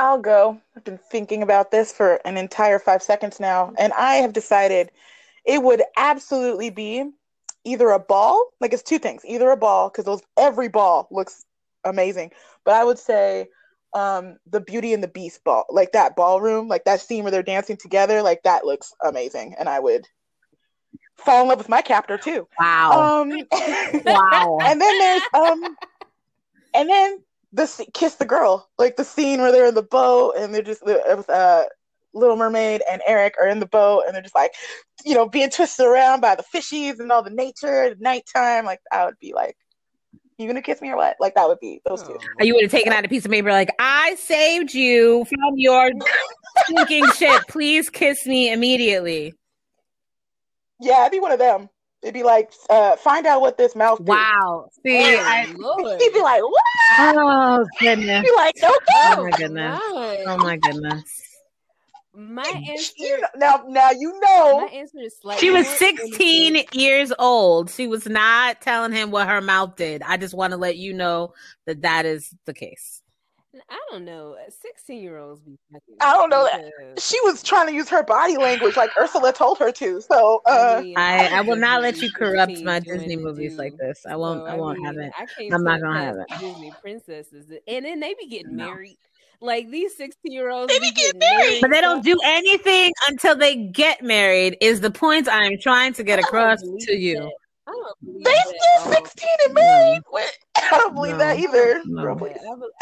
[0.00, 0.58] I'll go.
[0.74, 4.90] I've been thinking about this for an entire five seconds now, and I have decided
[5.44, 7.04] it would absolutely be
[7.64, 11.44] either a ball, like it's two things, either a ball because those every ball looks
[11.84, 12.30] amazing,
[12.64, 13.48] but I would say
[13.94, 17.42] um the Beauty and the Beast ball, like that ballroom, like that scene where they're
[17.42, 20.08] dancing together, like that looks amazing, and I would
[21.18, 22.48] fall in love with my captor too.
[22.58, 23.20] Wow!
[23.20, 23.30] Um,
[24.06, 24.60] wow!
[24.66, 25.76] and then there's um,
[26.72, 27.22] and then
[27.52, 30.62] the s- kiss the girl, like the scene where they're in the boat and they're
[30.62, 31.64] just uh,
[32.12, 34.52] Little Mermaid and Eric are in the boat and they're just like,
[35.04, 38.64] you know, being twisted around by the fishies and all the nature at nighttime.
[38.64, 39.56] Like I would be like,
[40.38, 41.16] you gonna kiss me or what?
[41.20, 42.16] Like that would be those two.
[42.38, 45.54] Or you would have taken out a piece of paper like, I saved you from
[45.56, 45.90] your
[46.66, 47.42] sinking ship.
[47.48, 49.34] Please kiss me immediately.
[50.80, 51.68] Yeah, I'd be one of them.
[52.02, 53.98] It'd be like, uh, find out what this mouth.
[53.98, 54.06] did.
[54.08, 54.68] Wow.
[54.84, 56.00] See, Oh, I, Lord.
[56.00, 56.62] He'd be like, what?
[56.98, 58.22] oh goodness.
[58.22, 59.80] He'd be like, no Oh my goodness.
[59.80, 60.18] God.
[60.26, 61.22] Oh my goodness.
[62.12, 64.60] My answer, You know, now, now you know.
[64.60, 67.70] my answer is slightly She was 16 years old.
[67.70, 70.02] She was not telling him what her mouth did.
[70.02, 71.34] I just want to let you know
[71.66, 73.00] that that is the case.
[73.68, 74.36] I don't know.
[74.48, 75.58] Sixteen year olds be.
[75.72, 77.00] fucking I don't know that.
[77.00, 80.00] She was trying to use her body language like Ursula told her to.
[80.00, 84.04] So, uh, mean, I, I will can't let you corrupt my Disney movies like this.
[84.08, 84.46] I won't.
[84.46, 85.12] So, I won't have mean, it.
[85.18, 86.26] I can't I'm not gonna have it.
[86.38, 88.66] Disney princesses, and then they be getting No.
[88.66, 88.98] married.
[89.40, 91.60] Like these sixteen year olds They be getting married.
[91.62, 94.58] But they don't do anything until they get married.
[94.60, 97.16] Is the point I am trying to get across to you?
[97.16, 97.32] that.
[97.86, 100.02] I don't believe they still at 16 and married.
[100.12, 101.18] Wait, I don't believe No.
[101.18, 101.82] that either.
[101.86, 102.14] No.
[102.14, 102.28] Girl,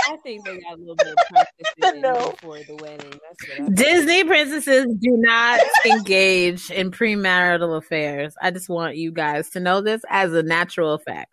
[0.08, 2.30] I, I think they got a little bit of practice in No.
[2.30, 3.12] before the wedding.
[3.28, 8.34] That's what Disney princesses do not engage in premarital affairs.
[8.40, 11.32] I just want you guys to know this as a natural fact.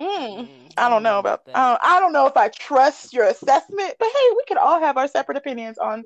[0.00, 1.56] Mm, I don't know about that.
[1.56, 4.98] Uh, I don't know if I trust your assessment, but hey, we could all have
[4.98, 6.04] our separate opinions on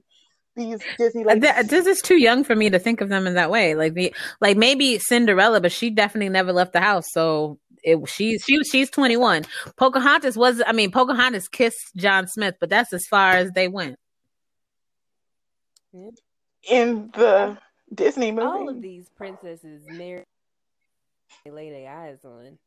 [0.56, 3.34] these Disney like Th- This is too young for me to think of them in
[3.34, 3.74] that way.
[3.74, 7.06] Like the, like maybe Cinderella, but she definitely never left the house.
[7.12, 9.44] So it, she's she she's twenty one.
[9.76, 13.96] Pocahontas was, I mean, Pocahontas kissed John Smith, but that's as far as they went.
[16.68, 17.56] in the
[17.94, 18.46] Disney movie.
[18.46, 20.26] All of these princesses married.
[21.44, 22.58] They lay their eyes on.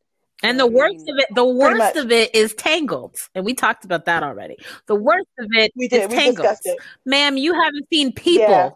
[0.43, 3.53] And the I worst mean, of it, the worst of it is Tangled, and we
[3.53, 4.57] talked about that already.
[4.87, 6.09] The worst of it we is did.
[6.11, 6.79] We Tangled, it.
[7.05, 7.37] ma'am.
[7.37, 8.47] You haven't seen people.
[8.49, 8.69] Yeah.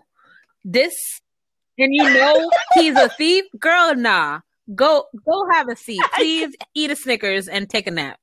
[0.64, 0.96] This,
[1.78, 3.94] and you know he's a thief, girl.
[3.96, 4.40] Nah,
[4.74, 6.56] go go have a seat, please.
[6.74, 8.18] Eat a Snickers and take a nap.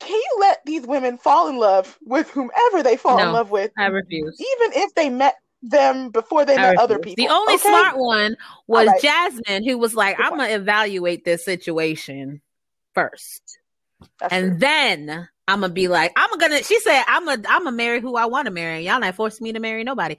[0.00, 3.50] Can you let these women fall in love with whomever they fall No, in love
[3.50, 4.38] with, I refuse.
[4.38, 7.24] even if they met them before they met other people?
[7.24, 7.68] The only okay?
[7.68, 8.36] smart one
[8.66, 9.02] was right.
[9.02, 12.40] Jasmine, who was like, Good "I'm gonna evaluate this situation
[12.94, 13.58] first.
[14.20, 14.58] That's and true.
[14.58, 16.62] then I'm gonna be like, I'm gonna.
[16.62, 18.86] She said, I'm gonna, I'm gonna marry who I want to marry.
[18.86, 20.16] Y'all not forcing me to marry nobody.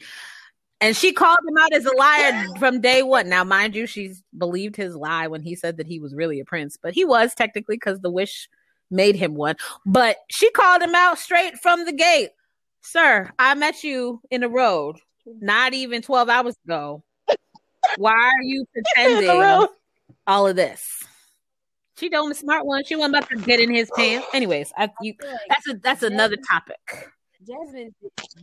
[0.79, 3.29] And she called him out as a liar from day one.
[3.29, 6.45] Now, mind you, she's believed his lie when he said that he was really a
[6.45, 8.47] prince, but he was technically because the wish
[8.89, 9.55] made him one.
[9.85, 12.29] But she called him out straight from the gate.
[12.81, 14.97] Sir, I met you in the road,
[15.39, 17.03] not even 12 hours ago.
[17.97, 19.67] Why are you pretending
[20.25, 21.03] all of this?
[21.97, 22.83] She done the smart one.
[22.83, 24.27] She wasn't about to get in his pants.
[24.33, 25.13] Anyways, I, you,
[25.49, 26.77] that's a that's another topic.
[27.45, 27.95] Jasmine.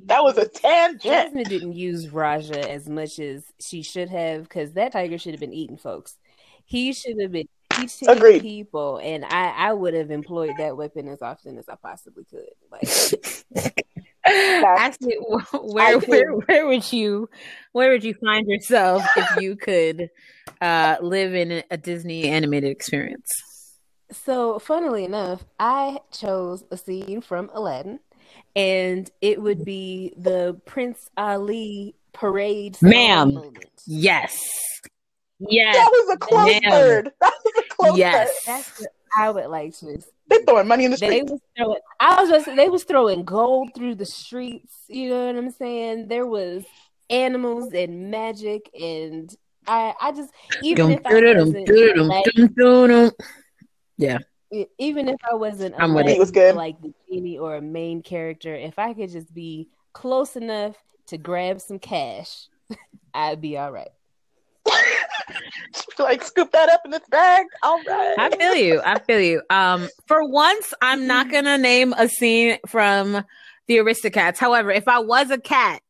[0.06, 1.02] That was a tangent.
[1.02, 5.40] Jasmine didn't use Rajah as much as she should have because that tiger should have
[5.40, 6.16] been eating folks.
[6.64, 7.48] He should have been
[7.80, 8.42] eating Agreed.
[8.42, 12.48] people, and I I would have employed that weapon as often as I possibly could.
[12.72, 13.84] Like
[14.26, 15.16] Actually,
[15.52, 17.28] where where where would you
[17.72, 20.08] where would you find yourself if you could
[20.60, 23.30] uh, live in a Disney animated experience?
[24.10, 28.00] So, funnily enough, I chose a scene from Aladdin,
[28.54, 33.34] and it would be the Prince Ali parade Ma'am.
[33.34, 33.82] moment.
[33.86, 34.38] Yes,
[35.40, 36.70] yes, That was a close Ma'am.
[36.70, 37.10] third.
[37.20, 38.28] That was a close Yes.
[38.46, 38.54] third.
[38.54, 40.00] That's what I would like to.
[40.28, 41.80] They throwing money in the They was throwing.
[42.00, 42.56] I was just.
[42.56, 44.74] They was throwing gold through the streets.
[44.88, 46.08] You know what I'm saying?
[46.08, 46.64] There was
[47.10, 49.34] animals and magic, and
[49.66, 49.94] I.
[50.00, 53.10] I just even if I wasn't Aladdin-
[53.98, 54.18] Yeah,
[54.78, 56.12] even if I wasn't I'm with it.
[56.16, 56.54] It was good.
[56.56, 60.76] like the genie or a main character, if I could just be close enough
[61.08, 62.48] to grab some cash,
[63.14, 63.90] I'd be all right.
[65.98, 67.46] like scoop that up in this bag.
[67.62, 68.14] All right.
[68.18, 68.80] I feel you.
[68.84, 69.42] I feel you.
[69.50, 73.24] Um, for once, I'm not gonna name a scene from
[73.66, 74.38] the Aristocats.
[74.38, 75.82] However, if I was a cat,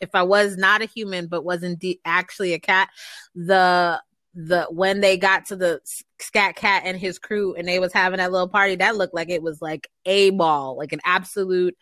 [0.00, 2.88] if I was not a human but was indeed actually a cat,
[3.34, 4.00] the
[4.34, 5.80] the when they got to the
[6.20, 9.30] Scat Cat and his crew and they was having that little party, that looked like
[9.30, 11.76] it was like a ball, like an absolute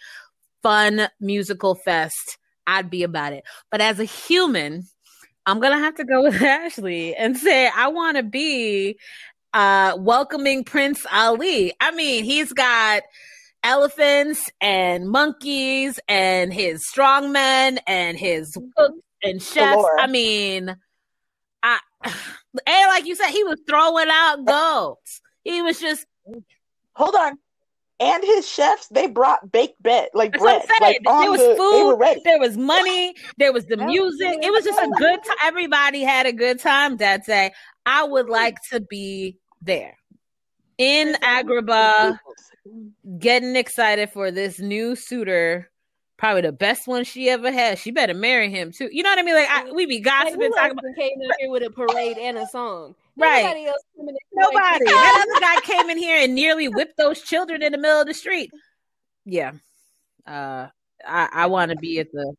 [0.62, 2.38] fun musical fest.
[2.66, 3.44] I'd be about it.
[3.70, 4.84] But as a human,
[5.48, 8.98] I'm gonna have to go with Ashley and say I want to be
[9.54, 11.72] uh welcoming Prince Ali.
[11.80, 13.02] I mean, he's got
[13.64, 19.74] elephants and monkeys and his strongmen and his cooks and chefs.
[19.74, 19.98] Galore.
[19.98, 20.76] I mean,
[21.62, 25.22] I and like you said, he was throwing out goats.
[25.44, 26.04] He was just
[26.92, 27.38] Hold on.
[28.00, 30.62] And his chefs, they brought baked bread, like That's bread.
[30.80, 31.72] Like on there was the, food.
[31.74, 32.20] They were ready.
[32.24, 33.14] There was money.
[33.38, 34.38] There was the music.
[34.40, 35.36] It was just a good time.
[35.42, 37.52] Everybody had a good time that day.
[37.86, 39.96] I would like to be there
[40.76, 42.20] in Agrabah,
[43.18, 45.68] getting excited for this new suitor.
[46.18, 47.78] Probably the best one she ever had.
[47.78, 48.88] She better marry him too.
[48.92, 49.34] You know what I mean?
[49.34, 52.94] Like I, we be gossiping, talking about came here with a parade and a song?
[53.18, 53.42] Right.
[53.42, 53.82] Nobody else
[54.32, 54.84] nobody.
[54.84, 58.06] That other guy came in here and nearly whipped those children in the middle of
[58.06, 58.50] the street.
[59.24, 59.52] Yeah.
[60.26, 60.68] Uh,
[61.06, 62.34] I, I want to be at the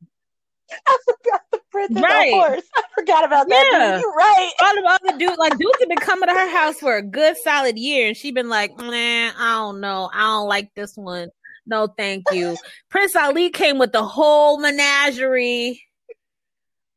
[0.88, 2.34] I forgot the princess Right.
[2.34, 2.64] of course.
[2.76, 3.70] I forgot about that.
[3.72, 3.96] Yeah.
[3.96, 4.02] Dude.
[4.02, 4.52] You're right.
[4.62, 7.36] all about the dudes, like dudes have been coming to her house for a good
[7.44, 11.30] solid year, and she been like, "Man, I don't know, I don't like this one.
[11.66, 12.56] No, thank you."
[12.90, 15.82] Prince Ali came with the whole menagerie,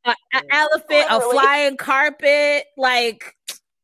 [0.05, 2.65] a, a elephant, a flying carpet.
[2.77, 3.35] Like,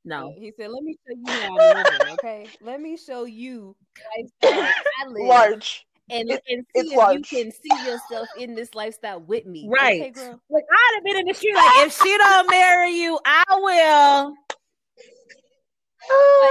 [0.08, 2.50] no, He said, "Let me show you how I'm living, okay?
[2.60, 3.76] Let me show you
[4.16, 5.86] lifestyle I live, Large.
[6.10, 7.14] and, It- and see if large.
[7.14, 10.00] you can see yourself in this lifestyle with me, Right.
[10.00, 10.40] Okay, girl?
[10.50, 11.54] like I'd have been in the street.
[11.54, 14.34] Like, if she don't marry you, I will.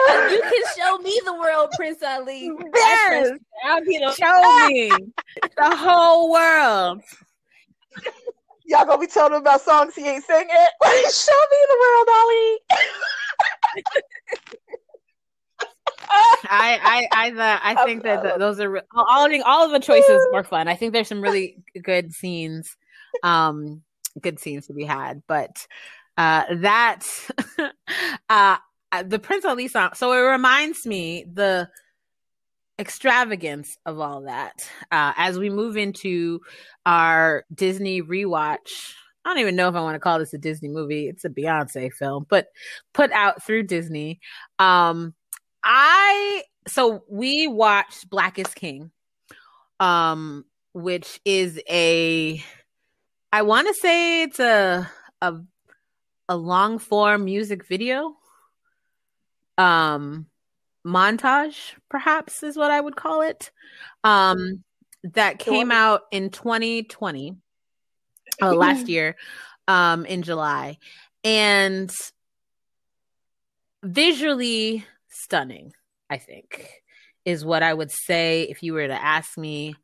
[0.08, 2.52] Like, you can show me the world, Prince Ali.
[2.76, 3.32] Yes,
[3.66, 5.08] I'll be the show me
[5.58, 7.02] the whole world.
[8.70, 10.48] Y'all gonna be telling him about songs he ain't singing?
[10.50, 12.58] Show me the world, Ollie.
[16.50, 19.72] I I I uh, I think that th- those are re- all the- all of
[19.72, 20.68] the choices were fun.
[20.68, 22.76] I think there's some really good scenes,
[23.24, 23.82] um,
[24.22, 25.24] good scenes to be had.
[25.28, 25.68] But
[26.18, 27.06] uh, that
[28.30, 28.58] uh,
[29.06, 29.92] the Prince Ali song.
[29.94, 31.70] So it reminds me the
[32.80, 36.42] extravagance of all that uh, as we move into
[36.86, 38.94] our Disney rewatch.
[39.28, 41.10] I don't even know if I want to call this a Disney movie.
[41.10, 42.48] It's a Beyonce film, but
[42.94, 44.22] put out through Disney.
[44.58, 45.14] Um,
[45.66, 48.90] I so we watched Black is King,
[49.82, 52.42] um, which is a
[53.34, 54.90] I want to say it's a
[55.22, 55.36] a
[56.30, 58.16] a long form music video,
[59.58, 60.28] um,
[60.86, 63.52] montage perhaps is what I would call it,
[64.06, 64.64] um,
[65.04, 67.36] that came out in 2020,
[68.42, 69.16] uh, last year,
[69.68, 70.78] um, in July,
[71.24, 71.92] and
[73.84, 75.74] visually stunning,
[76.10, 76.70] I think,
[77.26, 79.76] is what I would say if you were to ask me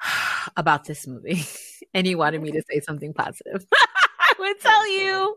[0.56, 1.44] about this movie
[1.94, 3.64] and you wanted me to say something positive.
[3.74, 5.36] I would tell you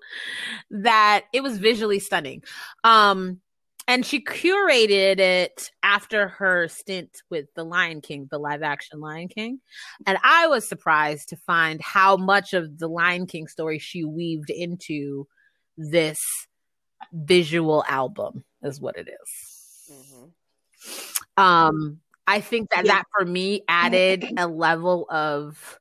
[0.71, 2.43] that it was visually stunning.
[2.83, 3.41] Um
[3.88, 9.29] and she curated it after her stint with The Lion King, the live action Lion
[9.29, 9.59] King.
[10.05, 14.49] And I was surprised to find how much of the Lion King story she weaved
[14.49, 15.27] into
[15.77, 16.19] this
[17.13, 18.43] visual album.
[18.61, 19.91] is what it is.
[19.93, 21.43] Mm-hmm.
[21.43, 22.95] Um, I think that yeah.
[22.95, 25.79] that for me added a level of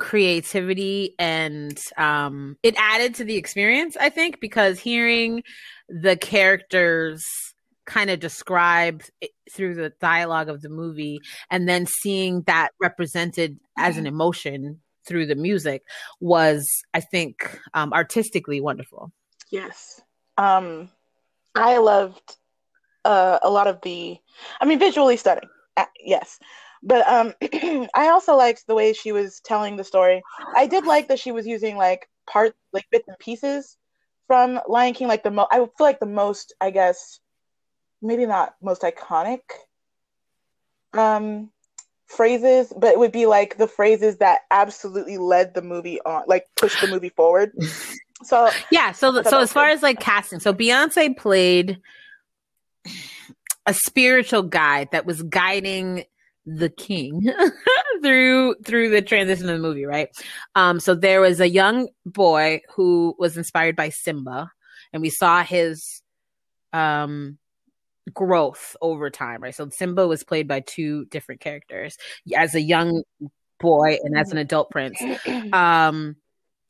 [0.00, 3.96] creativity and um, it added to the experience.
[4.00, 5.44] I think because hearing
[5.90, 7.24] the characters
[7.86, 9.10] kind of described
[9.50, 11.18] through the dialogue of the movie
[11.50, 15.82] and then seeing that represented as an emotion through the music
[16.20, 19.10] was i think um, artistically wonderful.
[19.50, 20.00] Yes.
[20.38, 20.90] Um,
[21.56, 22.36] i loved
[23.04, 24.16] uh, a lot of the
[24.60, 26.38] i mean visually stunning uh, yes.
[26.82, 27.34] But um,
[27.94, 30.22] i also liked the way she was telling the story.
[30.56, 33.76] I did like that she was using like part like bits and pieces
[34.30, 37.18] from lion king like the most, i feel like the most i guess
[38.00, 39.40] maybe not most iconic
[40.92, 41.50] um
[42.10, 46.46] phrases, but it would be like the phrases that absolutely led the movie on, like
[46.56, 47.52] pushed the movie forward.
[48.22, 49.76] So yeah, so so as far good.
[49.76, 51.78] as like casting, so Beyonce played
[53.64, 56.04] a spiritual guide that was guiding
[56.56, 57.22] the king
[58.02, 60.08] through through the transition of the movie, right?
[60.54, 64.50] Um, so there was a young boy who was inspired by Simba,
[64.92, 66.02] and we saw his
[66.72, 67.38] um
[68.12, 69.54] growth over time, right?
[69.54, 71.96] So Simba was played by two different characters
[72.34, 73.02] as a young
[73.58, 75.00] boy and as an adult prince.
[75.52, 76.16] Um,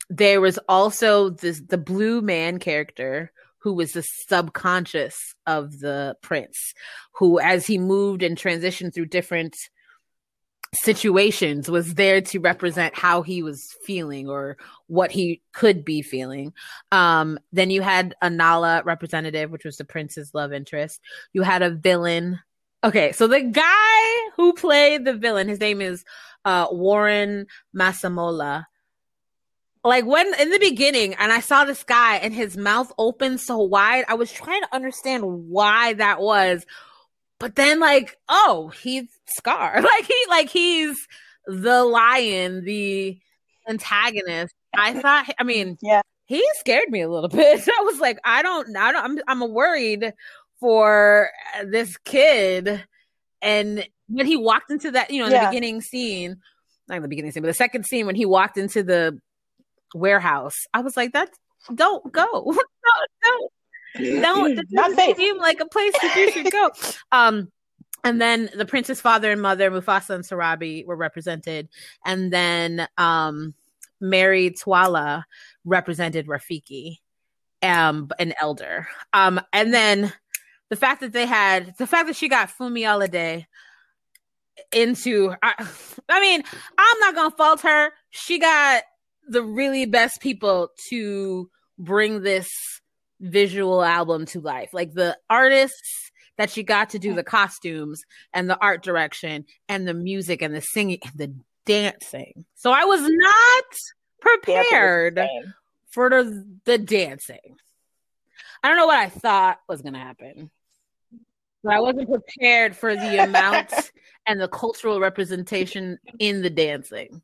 [0.09, 3.33] there was also this the blue man character
[3.63, 6.75] who was the subconscious of the prince,
[7.15, 9.55] who as he moved and transitioned through different
[10.73, 14.57] situations was there to represent how he was feeling or
[14.87, 16.53] what he could be feeling.
[16.93, 21.01] Um, then you had a Nala representative, which was the prince's love interest.
[21.33, 22.39] You had a villain.
[22.85, 26.05] Okay, so the guy who played the villain, his name is
[26.45, 27.47] uh, Warren
[27.77, 28.65] Masemola.
[29.83, 33.59] Like when in the beginning, and I saw this guy and his mouth opened so
[33.59, 36.67] wide, I was trying to understand why that was
[37.41, 39.83] but then like, oh, he's Scar.
[39.83, 41.09] Like he like he's
[41.47, 43.19] the lion, the
[43.69, 44.55] antagonist.
[44.77, 46.03] I thought I mean, yeah.
[46.27, 47.67] He scared me a little bit.
[47.67, 50.13] I was like, I don't I don't I'm I'm worried
[50.61, 51.31] for
[51.65, 52.85] this kid
[53.43, 55.45] and when he walked into that, you know, in yeah.
[55.45, 56.37] the beginning scene,
[56.89, 59.19] not the beginning scene, but the second scene when he walked into the
[59.95, 61.31] warehouse, I was like, "That
[61.75, 63.53] don't go, don't, don't
[63.99, 66.71] no, it doesn't seem like a place that you should go.
[67.13, 67.51] Um,
[68.05, 71.69] and then the prince's father and mother, Mufasa and Sarabi, were represented,
[72.07, 73.53] and then um,
[74.01, 75.27] Mary Twala
[75.65, 76.99] represented Rafiki,
[77.63, 78.89] um, an elder.
[79.13, 80.13] Um, and then
[80.71, 83.45] the fact that they had the fact that she got Funmi Olade
[84.73, 85.69] into I,
[86.09, 86.43] I mean,
[86.79, 87.91] I'm not gonna fault her.
[88.11, 88.83] She got
[89.31, 92.51] the really best people to bring this
[93.21, 94.71] visual album to life.
[94.73, 98.03] Like the artists that she got to do the costumes
[98.33, 102.45] and the art direction and the music and the singing and the dancing.
[102.55, 103.65] So I was not
[104.21, 105.21] prepared
[105.91, 107.57] for the, the dancing.
[108.63, 110.51] I don't know what I thought was going to happen.
[111.63, 113.73] But I wasn't prepared for the amount
[114.27, 117.23] and the cultural representation in the dancing.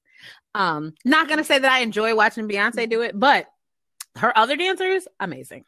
[0.57, 3.47] Um, not gonna say that I enjoy watching Beyonce do it, but
[4.17, 5.67] her other dancers, amazing.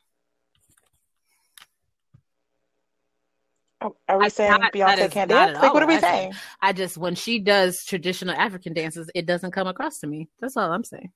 [3.82, 5.58] Oh, are we I, saying not, Beyonce can't dance?
[5.60, 6.32] Like, what are we I saying?
[6.62, 10.30] I just when she does traditional African dances, it doesn't come across to me.
[10.40, 11.12] That's all I'm saying.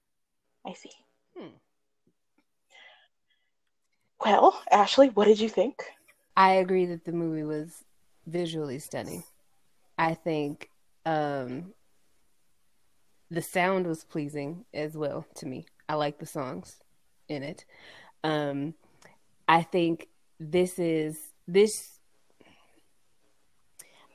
[0.66, 0.92] I see.
[1.34, 1.46] Hmm.
[4.22, 5.82] Well, Ashley, what did you think?
[6.36, 7.82] I agree that the movie was
[8.26, 9.24] visually stunning.
[9.96, 10.68] I think
[11.06, 11.72] um,
[13.32, 15.66] the sound was pleasing as well to me.
[15.88, 16.76] I like the songs
[17.28, 17.64] in it.
[18.24, 18.74] Um,
[19.48, 20.08] I think
[20.38, 21.18] this is
[21.48, 21.98] this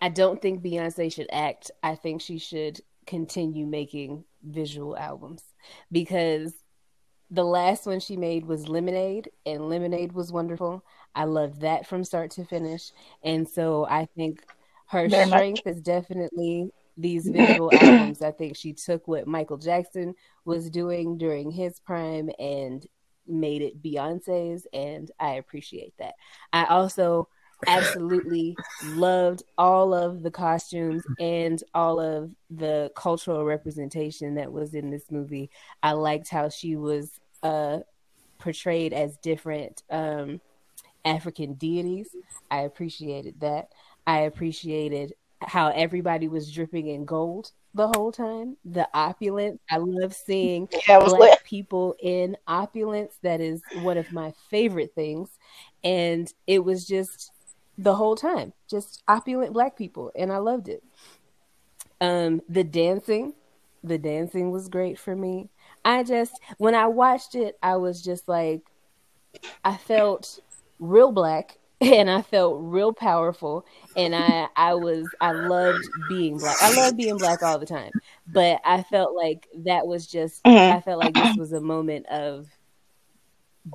[0.02, 1.72] I don't think Beyonce should act.
[1.84, 5.44] I think she should continue making visual albums
[5.92, 6.54] because
[7.32, 10.86] the last one she made was Lemonade, and Lemonade was wonderful.
[11.16, 12.92] I loved that from start to finish.
[13.24, 14.46] And so I think
[14.88, 15.66] her Very strength much.
[15.66, 18.22] is definitely these visual albums.
[18.22, 22.86] I think she took what Michael Jackson was doing during his prime and
[23.28, 26.16] made it Beyonce's, and I appreciate that.
[26.54, 27.28] I also
[27.66, 34.92] absolutely loved all of the costumes and all of the cultural representation that was in
[34.92, 35.50] this movie.
[35.82, 37.80] I liked how she was uh,
[38.38, 40.40] portrayed as different um,
[41.04, 42.10] African deities.
[42.52, 43.70] I appreciated that.
[44.06, 48.58] I appreciated how everybody was dripping in gold the whole time.
[48.66, 49.60] The opulence.
[49.70, 51.44] I love seeing Yeah, was black lit.
[51.44, 53.16] people in opulence.
[53.22, 55.30] That is one of my favorite things.
[55.84, 57.32] And it was just
[57.78, 60.12] the whole time, just opulent black people.
[60.16, 60.84] And I loved it.
[62.02, 63.34] Um, the dancing,
[63.84, 65.50] the dancing was great for me.
[65.86, 68.62] I just, when I watched it, I was just like,
[69.64, 70.40] I felt
[70.80, 73.66] real black and I felt real powerful
[73.96, 76.58] and I I was I loved being black.
[76.60, 77.94] I love being black all the time.
[78.28, 80.72] But I felt like that was just Mhm.
[80.72, 82.48] I felt like this was a moment of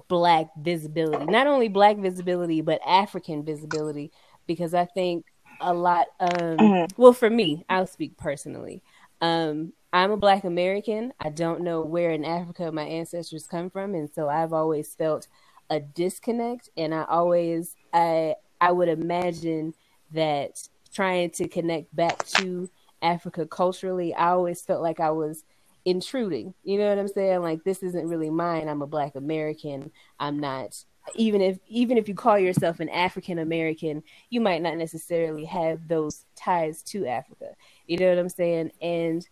[0.08, 1.26] black visibility.
[1.26, 4.10] Not only black visibility but African visibility
[4.46, 5.26] because I think
[5.60, 6.94] a lot um Mhm.
[6.96, 8.82] well for me, I'll speak personally.
[9.20, 11.12] Um I'm a black American.
[11.20, 15.28] I don't know where in Africa my ancestors come from and so I've always felt
[15.70, 19.74] a disconnect and I always I I would imagine
[20.12, 22.70] that trying to connect back to
[23.00, 25.44] Africa culturally, I always felt like I was
[25.84, 26.54] intruding.
[26.62, 27.42] You know what I'm saying?
[27.42, 28.68] Like this isn't really mine.
[28.68, 29.90] I'm a black American.
[30.20, 30.84] I'm not
[31.16, 35.88] even if even if you call yourself an African American, you might not necessarily have
[35.88, 37.54] those ties to Africa.
[37.86, 38.72] You know what I'm saying?
[38.80, 39.26] And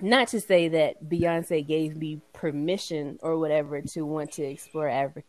[0.00, 5.26] not to say that Beyonce gave me permission or whatever to want to explore Africa,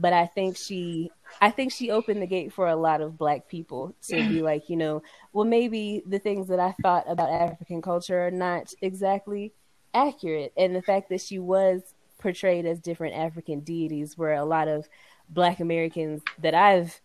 [0.00, 3.48] but I think she I think she opened the gate for a lot of black
[3.48, 7.82] people to be like, you know, well maybe the things that I thought about African
[7.82, 9.52] culture are not exactly
[9.92, 10.52] accurate.
[10.56, 14.88] And the fact that she was portrayed as different African deities where a lot of
[15.28, 17.00] black Americans that I've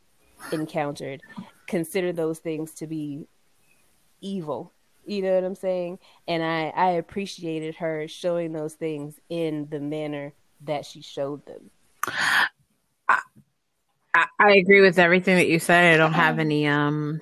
[0.51, 1.21] encountered
[1.67, 3.27] consider those things to be
[4.21, 4.71] evil.
[5.05, 5.99] You know what I'm saying?
[6.27, 11.69] And I, I appreciated her showing those things in the manner that she showed them.
[14.15, 15.93] I, I agree with everything that you said.
[15.93, 17.21] I don't have any um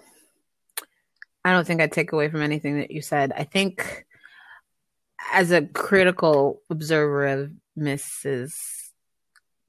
[1.43, 3.33] I don't think I take away from anything that you said.
[3.35, 4.05] I think
[5.33, 8.53] as a critical observer of Mrs.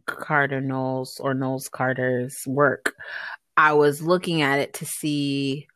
[0.06, 2.94] Carter Knowles or Knowles Carter's work,
[3.56, 5.66] I was looking at it to see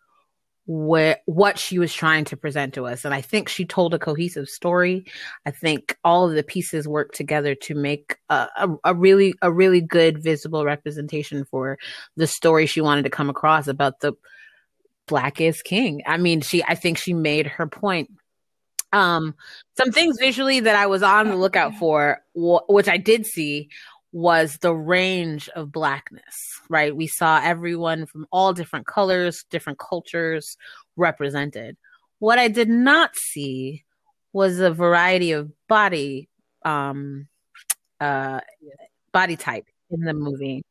[0.71, 3.07] where what she was trying to present to us.
[3.07, 5.07] And i think she told a cohesive story.
[5.47, 9.51] I think all of the pieces work together to make a, a, a really a
[9.51, 11.79] really good visible representation for
[12.17, 14.13] the story she wanted to come across about the
[15.07, 16.03] black is king.
[16.07, 18.11] I mean she i think she made her point.
[18.93, 19.35] Um
[19.79, 23.71] some things visually that i was on the lookout for wh- which i did see
[24.13, 26.35] was the range of blackness,
[26.69, 26.95] right?
[26.95, 30.57] We saw everyone from all different colors, different cultures
[30.97, 31.77] represented.
[32.19, 33.85] What I did not see
[34.33, 36.29] was a variety of body
[36.65, 37.29] um
[38.01, 38.41] uh
[39.13, 40.63] body type in the movie.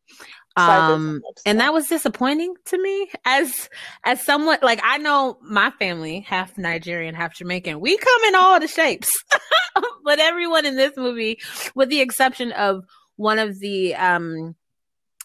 [0.55, 3.69] Um and that was disappointing to me as
[4.03, 7.79] as someone like I know my family half Nigerian, half Jamaican.
[7.79, 9.09] We come in all the shapes.
[10.03, 11.39] but everyone in this movie
[11.75, 12.83] with the exception of
[13.18, 14.55] one of the um,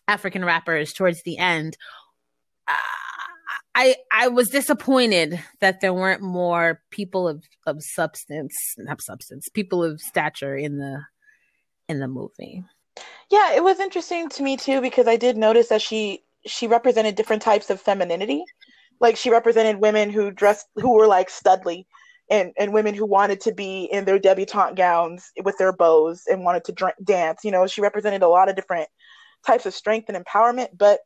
[0.09, 1.77] African rappers towards the end,
[2.67, 2.75] uh,
[3.75, 9.83] I I was disappointed that there weren't more people of of substance, not substance, people
[9.83, 11.03] of stature in the
[11.89, 12.65] in the movie.
[13.31, 17.15] Yeah, it was interesting to me too because I did notice that she she represented
[17.15, 18.45] different types of femininity.
[19.01, 21.87] Like she represented women who dressed who were like studly
[22.33, 26.45] and, and women who wanted to be in their debutante gowns with their bows and
[26.45, 27.45] wanted to drink, dance.
[27.45, 28.89] You know, she represented a lot of different
[29.47, 30.69] types of strength and empowerment.
[30.77, 31.01] But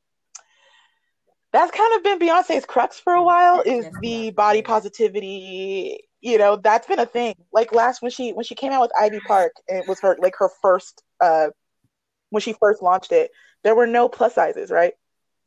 [1.52, 5.98] that's kind of been Beyonce's crux for a while is the body positivity.
[6.20, 7.34] You know, that's been a thing.
[7.52, 10.34] Like last when she when she came out with Ivy Park, it was her like
[10.38, 11.48] her first uh
[12.30, 13.32] when she first launched it.
[13.64, 14.92] There were no plus sizes, right?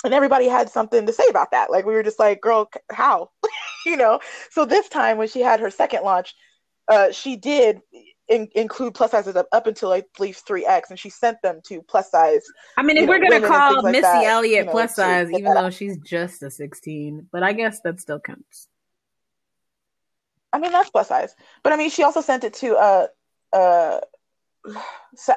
[0.03, 1.69] And everybody had something to say about that.
[1.71, 3.31] Like we were just like, girl, how?
[3.85, 4.19] you know.
[4.51, 6.35] So this time when she had her second launch,
[6.87, 7.81] uh, she did
[8.29, 11.59] in- include plus sizes up, up until I believe three X, and she sent them
[11.65, 12.45] to plus size.
[12.77, 15.31] I mean, if we're know, gonna call like Missy that, Elliott you know, plus size,
[15.31, 18.67] even though she's just a sixteen, but I guess that still counts.
[20.53, 21.35] I mean, that's plus size.
[21.63, 23.07] But I mean, she also sent it to uh
[23.51, 23.99] uh,
[24.69, 24.79] uh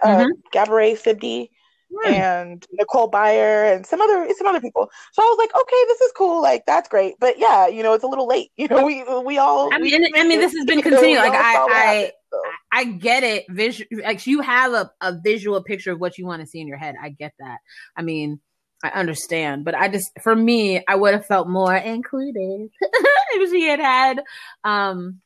[0.04, 0.30] Mhm.
[0.54, 1.50] Gabourey Sidibe
[1.94, 2.12] Hmm.
[2.12, 4.90] and Nicole Byer and some other some other people.
[5.12, 6.40] So I was like, okay, this is cool.
[6.40, 7.16] Like that's great.
[7.20, 8.50] But yeah, you know, it's a little late.
[8.62, 9.72] You know, we we all.
[9.74, 11.18] I we mean, I mean, this has been you continued.
[11.18, 12.40] Like all saw what I, I, so.
[12.70, 13.44] I get it.
[13.48, 16.68] Visual, like you have a, a visual picture of what you want to see in
[16.68, 16.94] your head.
[17.02, 17.58] I get that.
[17.96, 18.40] I mean,
[18.84, 23.64] I understand, but I just, for me, I would have felt more included if she
[23.64, 24.22] had had
[24.62, 25.20] um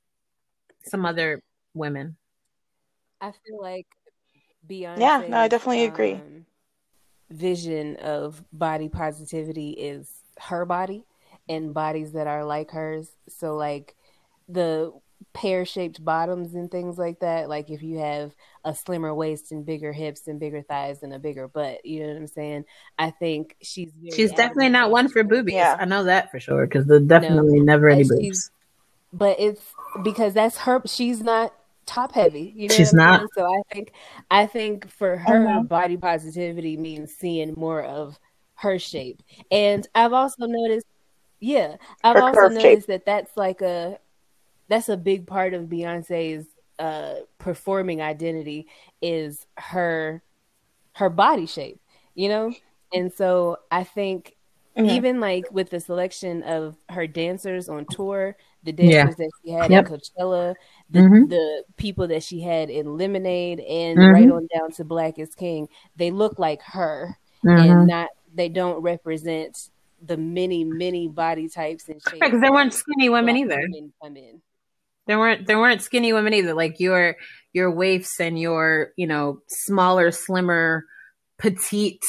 [0.85, 1.43] some other
[1.75, 2.17] women.
[3.21, 3.87] I feel like
[4.69, 4.99] Beyonce.
[4.99, 6.21] Yeah, no, I definitely agree.
[7.31, 10.09] Vision of body positivity is
[10.39, 11.05] her body
[11.49, 13.11] and bodies that are like hers.
[13.29, 13.97] So like
[14.49, 14.93] the
[15.33, 17.49] pear shaped bottoms and things like that.
[17.49, 21.19] Like if you have a slimmer waist and bigger hips and bigger thighs and a
[21.19, 22.65] bigger butt, you know what I'm saying?
[22.99, 25.55] I think she's she's definitely not one for boobies.
[25.55, 25.77] Yeah.
[25.79, 28.51] I know that for sure because there's definitely no, never any boobs.
[29.13, 29.63] But it's
[30.03, 30.83] because that's her.
[30.87, 31.55] She's not
[31.87, 32.53] top heavy.
[32.55, 33.21] You know she's not.
[33.21, 33.29] Saying?
[33.35, 33.93] So I think
[34.31, 35.63] I think for her, uh-huh.
[35.63, 38.19] body positivity means seeing more of
[38.57, 39.23] her shape.
[39.51, 40.87] And I've also noticed,
[41.41, 42.87] yeah, I've her also noticed shape.
[42.87, 43.99] that that's like a
[44.69, 46.47] that's a big part of Beyonce's
[46.79, 48.67] uh, performing identity
[49.01, 50.23] is her
[50.93, 51.81] her body shape,
[52.15, 52.53] you know.
[52.93, 54.37] And so I think
[54.77, 54.91] mm-hmm.
[54.91, 59.25] even like with the selection of her dancers on tour, the dancers yeah.
[59.25, 59.85] that she had yep.
[59.87, 60.55] at Coachella,
[60.91, 61.29] the, mm-hmm.
[61.29, 64.13] the, people that she had in Lemonade, and mm-hmm.
[64.13, 67.87] right on down to Black is King, they look like her and mm-hmm.
[67.87, 69.57] not they don't represent
[70.03, 72.19] the many many body types and shapes.
[72.21, 73.59] Because there weren't skinny women either.
[73.59, 74.43] Women come in.
[75.07, 76.55] There weren't there weren't skinny women either.
[76.55, 77.17] Like your
[77.53, 80.85] your waifs and your you know smaller, slimmer,
[81.39, 82.03] petite.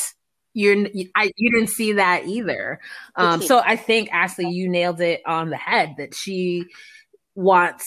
[0.54, 2.80] You're I you didn't see that either.
[3.16, 6.66] Um, so I think Ashley, you nailed it on the head that she
[7.36, 7.86] wants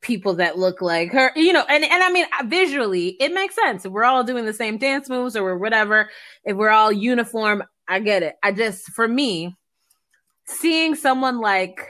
[0.00, 3.84] people that look like her, you know, and, and I mean, visually, it makes sense.
[3.84, 6.10] If we're all doing the same dance moves or whatever,
[6.44, 8.36] if we're all uniform, I get it.
[8.42, 9.56] I just, for me,
[10.46, 11.80] seeing someone like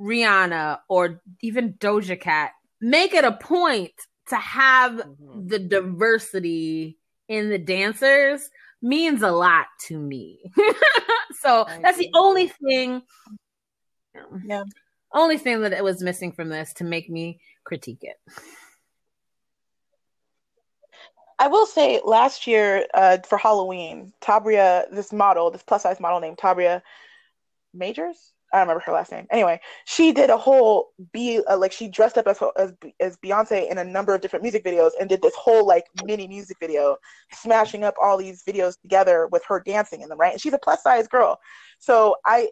[0.00, 3.92] Rihanna or even Doja Cat make it a point
[4.28, 5.48] to have mm-hmm.
[5.48, 8.48] the diversity in the dancers
[8.80, 10.40] means a lot to me.
[11.40, 13.02] so that's the only thing.
[14.44, 14.64] Yeah.
[15.12, 18.16] Only thing that it was missing from this to make me critique it.
[21.38, 26.20] I will say last year uh, for Halloween, Tabria, this model, this plus size model
[26.20, 26.82] named Tabria
[27.72, 29.26] Majors, I don't remember her last name.
[29.30, 33.70] Anyway, she did a whole be uh, like she dressed up as, as as Beyonce
[33.70, 36.96] in a number of different music videos and did this whole like mini music video,
[37.32, 40.18] smashing up all these videos together with her dancing in them.
[40.18, 41.38] Right, and she's a plus size girl.
[41.78, 42.48] So I,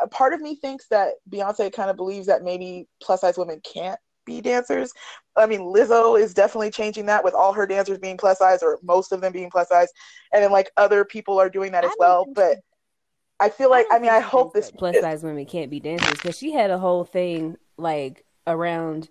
[0.00, 3.60] I part of me thinks that Beyonce kind of believes that maybe plus size women
[3.64, 4.92] can't be dancers.
[5.36, 8.78] I mean, Lizzo is definitely changing that with all her dancers being plus size or
[8.82, 9.88] most of them being plus size,
[10.32, 12.26] and then like other people are doing that as well.
[12.34, 12.58] But
[13.40, 16.12] I feel like I, I mean I hope this plus size women can't be dancers
[16.12, 19.08] because she had a whole thing like around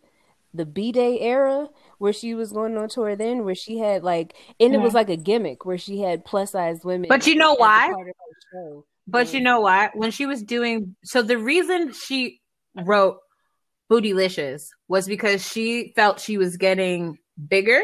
[0.54, 4.36] the B Day era where she was going on tour then where she had like
[4.60, 4.80] and yeah.
[4.80, 7.10] it was like a gimmick where she had plus size women.
[7.10, 7.94] But you know why?
[9.08, 9.90] But you know why?
[9.94, 12.42] When she was doing so the reason she
[12.84, 13.18] wrote
[13.92, 17.18] Bootylicious was because she felt she was getting
[17.48, 17.82] bigger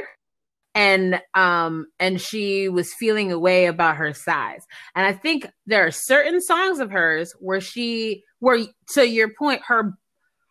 [0.76, 4.64] and um and she was feeling a way about her size.
[4.94, 8.60] And i think there are certain songs of hers where she where
[8.94, 9.94] to your point her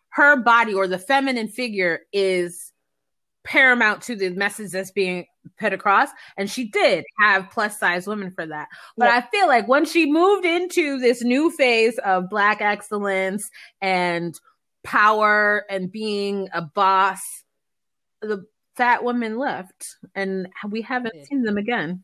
[0.09, 2.73] her body or the feminine figure is
[3.43, 5.27] paramount to the message that's being
[5.59, 6.09] put across.
[6.35, 8.67] And she did have plus size women for that.
[8.97, 9.17] But yeah.
[9.17, 13.47] i feel like when she moved into this new phase of black excellence
[13.81, 14.33] and
[14.83, 17.19] power and being a boss
[18.21, 18.45] the
[18.75, 22.03] fat women left and we haven't seen them again.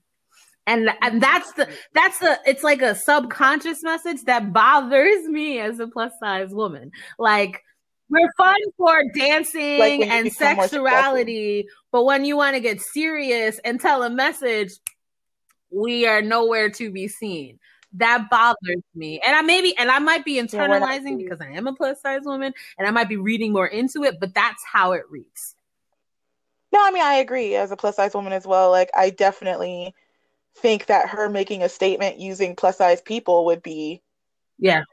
[0.67, 5.79] And and that's the that's the it's like a subconscious message that bothers me as
[5.79, 6.91] a plus size woman.
[7.17, 7.63] Like
[8.09, 13.79] we're fun for dancing like and sexuality but when you want to get serious and
[13.79, 14.71] tell a message
[15.71, 17.57] we are nowhere to be seen.
[17.93, 19.19] That bothers me.
[19.21, 22.21] And i maybe and i might be internalizing yeah, because i am a plus size
[22.23, 25.55] woman and i might be reading more into it but that's how it reads
[26.71, 28.71] no, I mean I agree as a plus size woman as well.
[28.71, 29.93] Like I definitely
[30.57, 34.01] think that her making a statement using plus size people would be
[34.59, 34.83] yeah.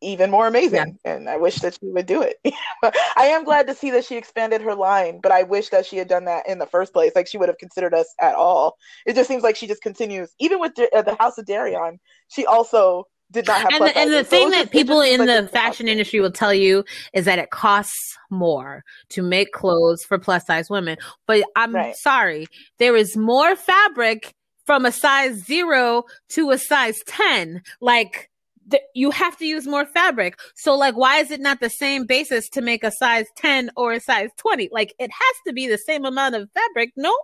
[0.00, 1.14] even more amazing yeah.
[1.14, 2.36] and i wish that she would do it.
[3.16, 5.96] I am glad to see that she expanded her line but i wish that she
[5.96, 7.12] had done that in the first place.
[7.14, 8.76] Like she would have considered us at all.
[9.06, 10.34] It just seems like she just continues.
[10.40, 11.98] Even with the, uh, the house of Deréon
[12.28, 15.88] she also did not have and the, and the thing that people in the fashion
[15.88, 20.70] industry will tell you is that it costs more to make clothes for plus size
[20.70, 20.96] women.
[21.26, 21.96] But i'm right.
[21.96, 22.46] sorry
[22.78, 28.30] there is more fabric from a size 0 to a size 10 like
[28.70, 30.38] th- you have to use more fabric.
[30.54, 33.92] So like why is it not the same basis to make a size 10 or
[33.92, 37.16] a size 20 like it has to be the same amount of fabric no?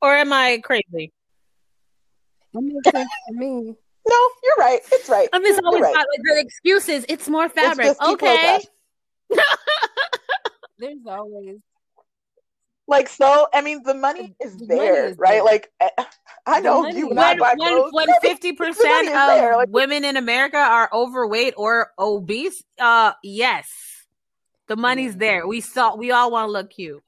[0.00, 1.12] Or am i crazy?
[2.54, 3.76] That makes sense to me
[4.08, 4.80] no, you're right.
[4.92, 5.28] It's right.
[5.32, 5.94] I'm just always right.
[5.94, 7.04] like the excuses.
[7.08, 7.88] It's more fabric.
[7.88, 8.60] It's okay.
[10.78, 11.58] There's always
[12.86, 13.48] like so.
[13.52, 15.30] I mean, the money is the there, money is right?
[15.32, 15.44] There.
[15.44, 16.04] Like eh,
[16.46, 21.54] I know you when when, when fifty percent of like, women in America are overweight
[21.56, 22.62] or obese.
[22.78, 23.68] Uh, yes.
[24.68, 25.46] The money's there.
[25.46, 25.96] We saw.
[25.96, 27.02] We all want to look cute.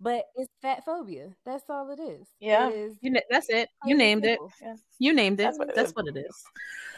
[0.00, 1.30] But it's fat phobia.
[1.44, 2.28] That's all it is.
[2.40, 2.68] Yeah.
[2.68, 3.68] It is You, that's it.
[3.84, 4.38] You plain named it.
[4.62, 4.74] Yeah.
[5.00, 5.42] You named it.
[5.44, 5.96] That's what it That's is.
[5.96, 6.44] what it is.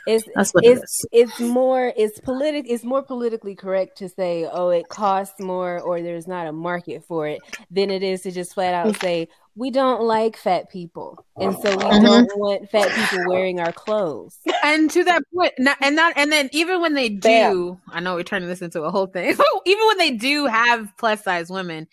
[0.06, 4.46] It's That's what it it's it's more it's politic it's more politically correct to say
[4.50, 7.40] oh it costs more or there's not a market for it
[7.70, 11.70] than it is to just flat out say we don't like fat people and so
[11.76, 12.02] we Mhm.
[12.02, 14.38] don't want fat people wearing our clothes.
[14.62, 17.80] And to that point, not, and not, and then even when they do, Bam.
[17.92, 19.26] I know we're turning this into a whole thing.
[19.66, 21.88] even when they do have plus size women,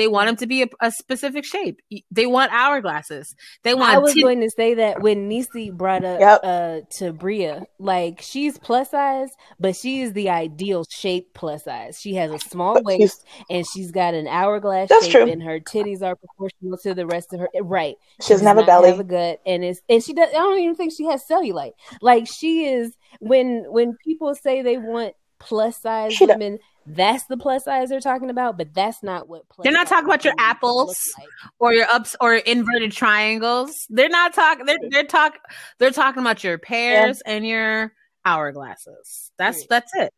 [0.00, 1.80] they want them to be a, a specific shape.
[2.10, 3.34] They want hourglasses.
[3.62, 3.92] They want.
[3.92, 6.40] I was tit- going to say that when Neecie brought up Yep.
[6.42, 9.28] uh to Bria, like she's plus size,
[9.58, 12.00] but she is the ideal shape plus size.
[12.00, 15.30] She has a small But she's- waist and she's got an hourglass That's shape, true.
[15.30, 17.48] and her titties are proportional to the rest of her.
[17.62, 18.90] Right, She doesn't have a belly.
[18.90, 20.30] have a gut, and it's and she does.
[20.30, 21.72] I don't even think she has cellulite.
[22.00, 26.34] Like she is when when people say they want plus size She does.
[26.36, 26.58] women.
[26.86, 29.48] That's the plus size they're talking about, but that's not what.
[29.48, 30.96] Plus They're not talking about your apples.
[31.18, 31.28] like.
[31.58, 33.86] or your ups or inverted triangles.
[33.90, 34.66] They're not talking.
[34.66, 35.38] They're they're talk.
[35.78, 37.92] They're talking about your pears and your
[38.26, 39.30] hourglasses.
[39.38, 39.66] That's Right.
[39.68, 40.12] that's it.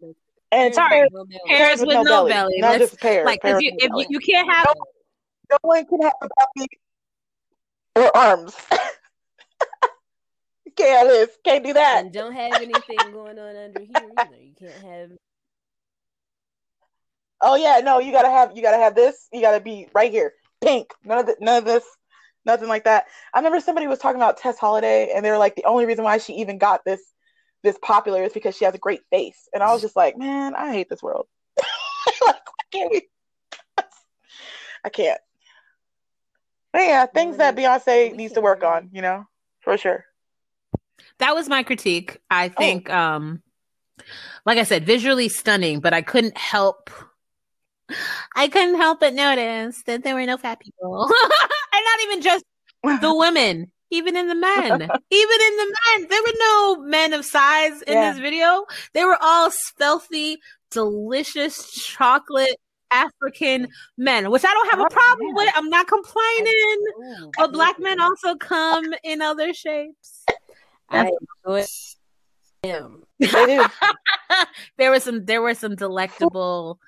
[0.52, 0.90] And Sorry.
[1.00, 1.40] pears, No belly.
[1.48, 2.54] Pears with no belly.
[2.58, 3.26] Not Let's- just pears.
[3.26, 4.66] Like, 'cause pears you, if you, you can't have
[5.50, 6.68] no one can have a belly
[7.96, 8.54] or arms.
[10.76, 12.00] can't Liz, can't do that.
[12.04, 14.36] and don't have anything going on under here either.
[14.40, 15.10] You can't have
[17.42, 19.28] Oh yeah, no, you gotta have you gotta have this.
[19.32, 20.32] You gotta be right here,
[20.62, 20.92] pink.
[21.04, 21.84] None of the, none of this,
[22.46, 23.06] nothing like that.
[23.34, 26.04] I remember somebody was talking about Tess Holliday, and they were like, the only reason
[26.04, 27.00] why she even got this
[27.62, 29.48] this popular is because she has a great face.
[29.52, 31.26] And I was just like, man, I hate this world.
[32.26, 33.02] like, why can't we?
[34.84, 35.20] I can't.
[36.72, 39.26] But yeah, things that Beyonce needs to work on, you know,
[39.60, 40.06] for sure.
[41.18, 42.16] that was my critique.
[42.16, 42.36] Oh.
[42.36, 43.42] I think, um,
[44.44, 46.90] like I said, visually stunning, but I couldn't help.
[48.36, 51.04] I couldn't help but notice that there were no fat people,
[51.72, 52.44] and not even just
[53.00, 57.24] the women, even in the men, even in the men, there were no men of
[57.24, 58.12] size in Yeah.
[58.12, 58.64] this video.
[58.94, 60.38] They were all stealthy,
[60.70, 62.56] delicious chocolate
[62.90, 65.34] African men, which I don't have a Oh, problem yeah.
[65.44, 65.52] with.
[65.56, 66.78] I'm not complaining.
[66.98, 70.24] Ooh, But black men also come in other shapes.
[70.90, 71.10] I
[71.46, 71.64] enjoy
[72.62, 73.02] them.
[73.18, 73.64] They do.
[74.76, 76.78] there were some there were some delectable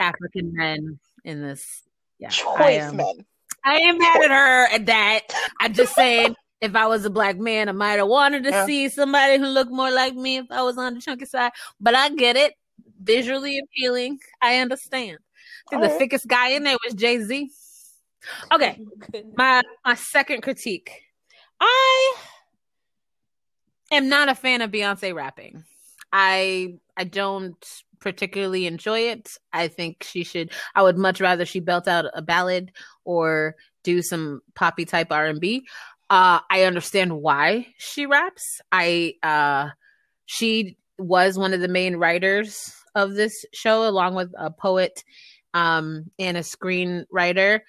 [0.00, 1.82] African men in this.
[2.18, 2.96] Yeah, I Choice am.
[2.96, 3.26] men.
[3.64, 5.20] I ain't mad at her at that.
[5.60, 8.66] I'm just saying, if I was a black man, I might have wanted to Yeah.
[8.66, 11.52] see somebody who looked more like me if I was on the chunky side.
[11.80, 12.54] But I get it.
[13.00, 14.18] Visually appealing.
[14.40, 15.18] I understand.
[15.18, 15.98] I think the Alright.
[15.98, 17.50] thickest guy in there was Jay Z.
[18.52, 18.80] Okay,
[19.14, 20.90] oh my my second critique.
[21.60, 22.16] I
[23.92, 25.64] am not a fan of Beyonce rapping.
[26.12, 27.56] I I don't
[28.00, 29.30] particularly enjoy it.
[29.52, 32.72] I think she should I would much rather she belt out a ballad
[33.04, 35.66] or do some poppy type R&B.
[36.10, 38.60] Uh I understand why she raps.
[38.72, 39.70] I uh
[40.26, 45.04] she was one of the main writers of this show along with a poet
[45.54, 47.60] um and a screenwriter.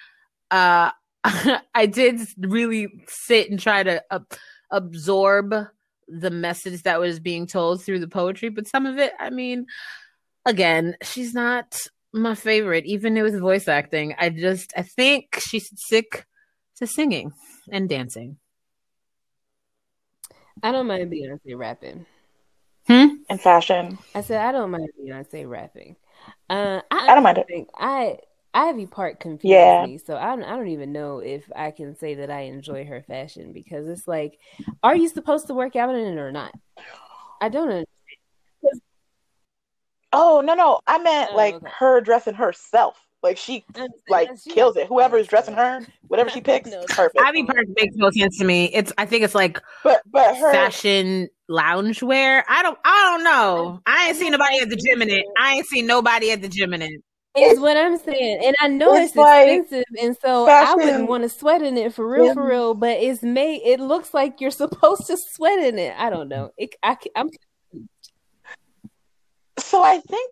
[0.52, 0.92] Uh
[1.76, 4.20] I did really sit and try to uh,
[4.72, 5.54] absorb
[6.10, 9.66] the message that was being told through the poetry, but some of it, I mean,
[10.50, 11.78] again, she's not
[12.12, 14.16] my favorite, even with voice acting.
[14.18, 16.26] I just, I think she's sick
[16.78, 17.32] to singing
[17.72, 18.38] and dancing.
[20.64, 22.06] I don't mind Beyonce rapping.
[22.88, 23.08] Hmm?
[23.30, 23.98] In fashion.
[24.16, 25.96] I said I don't mind Beyonce rapping.
[26.50, 27.68] Uh, I, I don't mind it.
[27.78, 28.18] I
[28.54, 29.86] Ivy Park confused Yeah.
[29.86, 32.86] me, so I don't, I don't even know if I can say that I enjoy
[32.86, 34.40] her fashion because it's like,
[34.82, 36.54] are you supposed to work out in it or not?
[37.42, 37.88] I don't.
[40.14, 41.68] Un- Oh no no, I meant Oh, like okay.
[41.80, 42.98] her dressing herself.
[43.22, 43.66] Like she
[44.08, 44.88] like Yes, she kills it.
[44.88, 47.20] Whoever is dressing her, whatever she picks, No, perfect.
[47.20, 48.66] Ivy Park makes no sense to me.
[48.74, 52.44] It's, I think it's like But but her fashion loungewear.
[52.48, 53.82] I don't, I don't know.
[53.86, 55.26] I ain't seen nobody at the gym in it.
[55.38, 57.02] I ain't seen nobody at the gym in it.
[57.38, 61.08] Is what I'm saying, and I know It's it's, like expensive, and so I wouldn't
[61.08, 62.34] want to sweat in it for real, Yeah.
[62.34, 62.74] for real.
[62.74, 63.62] But it's made.
[63.64, 65.94] It looks like you're supposed to sweat in it.
[65.98, 66.50] I don't know.
[66.58, 67.30] It, I, I, am
[69.70, 70.32] so I think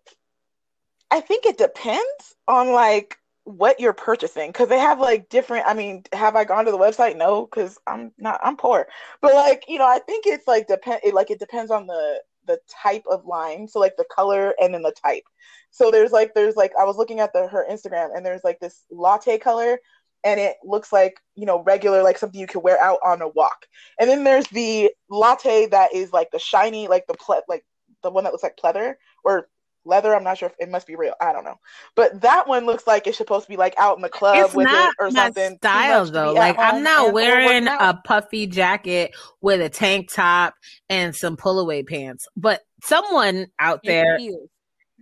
[1.10, 5.74] I think it depends on like what you're purchasing because they have like different I
[5.74, 7.16] mean, have I gone to the website?
[7.16, 8.86] No, because I'm not I'm poor.
[9.22, 12.22] But like, you know, I think it's like depend it, like it depends on the
[12.46, 13.68] the type of line.
[13.68, 15.24] So like the color and then the type.
[15.70, 18.60] So there's like there's like I was looking at the her Instagram and there's like
[18.60, 19.78] this latte color
[20.24, 23.28] and it looks like, you know, regular like something you could wear out on a
[23.28, 23.66] walk.
[24.00, 27.64] And then there's the latte that is like the shiny like the ple- like
[28.02, 28.94] the one that looks like pleather
[29.24, 29.48] or
[29.84, 30.14] leather.
[30.14, 31.14] I'm not sure if it must be real.
[31.20, 31.58] I don't know.
[31.94, 34.54] But that one looks like it's supposed to be like out in the club it's
[34.54, 35.52] with not it or my something.
[35.52, 36.32] Too style though.
[36.32, 40.54] Like I'm not wearing a puffy jacket with a tank top
[40.88, 42.26] and some pullaway pants.
[42.36, 44.18] But someone out there,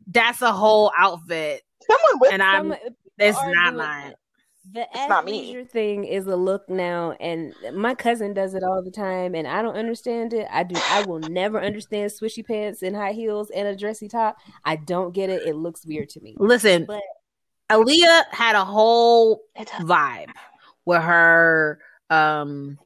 [0.09, 4.09] that's a whole outfit, Someone with and I'm Some people it's not doing mine.
[4.11, 4.16] that.
[4.72, 5.64] The not me.
[5.64, 9.62] thing is a look now, and my cousin does it all the time, and I
[9.62, 10.46] don't understand it.
[10.50, 10.74] I do.
[10.90, 14.38] I will never understand swishy pants and high heels and a dressy top.
[14.64, 15.42] I don't get it.
[15.46, 16.34] It looks weird to me.
[16.38, 17.02] Listen, But
[17.70, 19.42] Aaliyah had a whole
[19.80, 20.30] vibe
[20.84, 22.78] with her um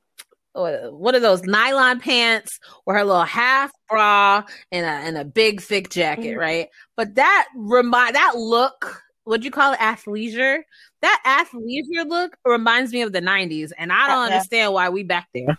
[0.52, 5.60] what are those nylon pants with her little half bra and a and a big
[5.60, 6.38] thick jacket, Mhm.
[6.38, 6.68] right?
[6.96, 10.62] But that remind that look, what you call it, athleisure?
[11.00, 14.34] That athleisure look reminds me of the '90s, and I don't Yeah.
[14.34, 15.56] understand why we back there.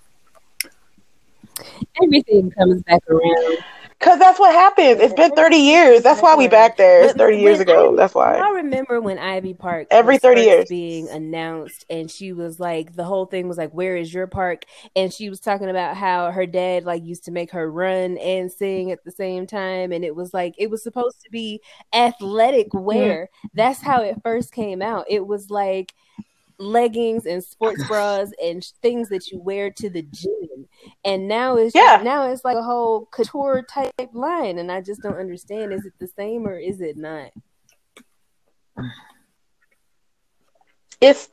[2.03, 3.57] everything comes back around.
[4.01, 4.99] Cause that's what happens.
[4.99, 6.01] It's been 30 years.
[6.01, 7.03] That's why we back there.
[7.03, 7.95] It's 30 years ago.
[7.95, 8.37] That's why.
[8.37, 10.69] I remember when Ivy Park Every was 30 years.
[10.69, 14.65] being announced, and she was like, the whole thing was like, "Where is your park?"
[14.95, 18.51] And she was talking about how her dad like used to make her run and
[18.51, 21.61] sing at the same time, and it was like it was supposed to be
[21.93, 22.81] athletic mm.
[22.81, 23.29] wear.
[23.53, 25.05] That's how it first came out.
[25.09, 25.93] It was like
[26.61, 30.67] leggings and sports bras and things that you wear to the gym
[31.03, 31.95] and now it's Yeah.
[31.95, 35.85] just, now it's like a whole couture type line and i just don't understand is
[35.85, 37.31] it the same or is it not
[40.99, 41.29] It's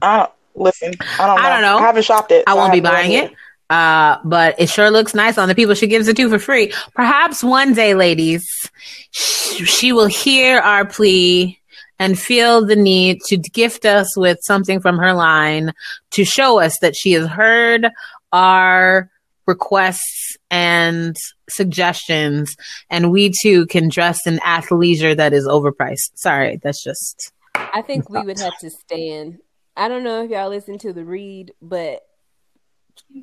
[0.00, 0.94] I don't listen.
[1.18, 1.42] I don't know.
[1.42, 1.78] I don't know.
[1.78, 2.44] I haven't shopped it.
[2.46, 3.24] I so won't be buying idea.
[3.26, 3.32] it.
[3.70, 6.72] Uh, but it sure looks nice on the people she gives it to for free.
[6.94, 8.44] Perhaps one day, ladies,
[9.12, 11.58] sh- she will hear our plea
[11.98, 15.72] and feel the need to gift us with something from her line
[16.10, 17.88] to show us that she has heard
[18.32, 19.10] our
[19.46, 21.16] requests and
[21.48, 22.56] suggestions,
[22.90, 26.12] and we too can dress in athleisure that is overpriced.
[26.14, 29.38] Sorry, that's just i think we would have to stand
[29.76, 32.02] i don't know if y'all listen to the read but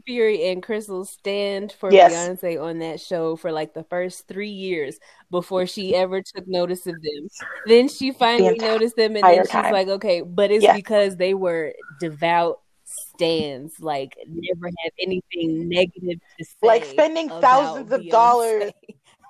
[0.05, 2.11] Fury and Crissle stand for Yes.
[2.13, 4.99] Beyonce on that show for like the first three years
[5.31, 7.27] before she ever took notice of them.
[7.65, 9.73] Then she finally entire noticed them, and then she's time.
[9.73, 16.45] like, "Okay," but it's because they were devout stands, like never have anything negative to
[16.45, 18.11] say, Like spending thousands of Beyonce.
[18.11, 18.71] dollars.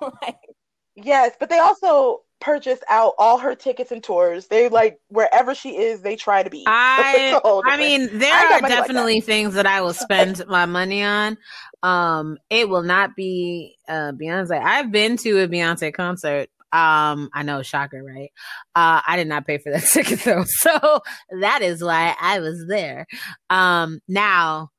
[0.00, 0.38] like,
[0.96, 4.46] Yes, but they also purchased out all her tickets and tours.
[4.46, 6.64] They like wherever she is, they try to be.
[6.66, 9.80] I It's a whole I mean, there I are money like definitely things that I
[9.80, 11.36] will spend my money on.
[11.82, 14.60] Um, it will not be uh Beyonce.
[14.60, 16.48] I've been to a Beyonce concert.
[16.72, 18.30] Um, I know, shocker, right?
[18.76, 21.00] Uh, I did not pay for that ticket though, so
[21.40, 23.06] that is why I was there.
[23.48, 24.70] Um, now,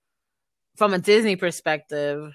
[0.77, 2.31] from a Disney perspective,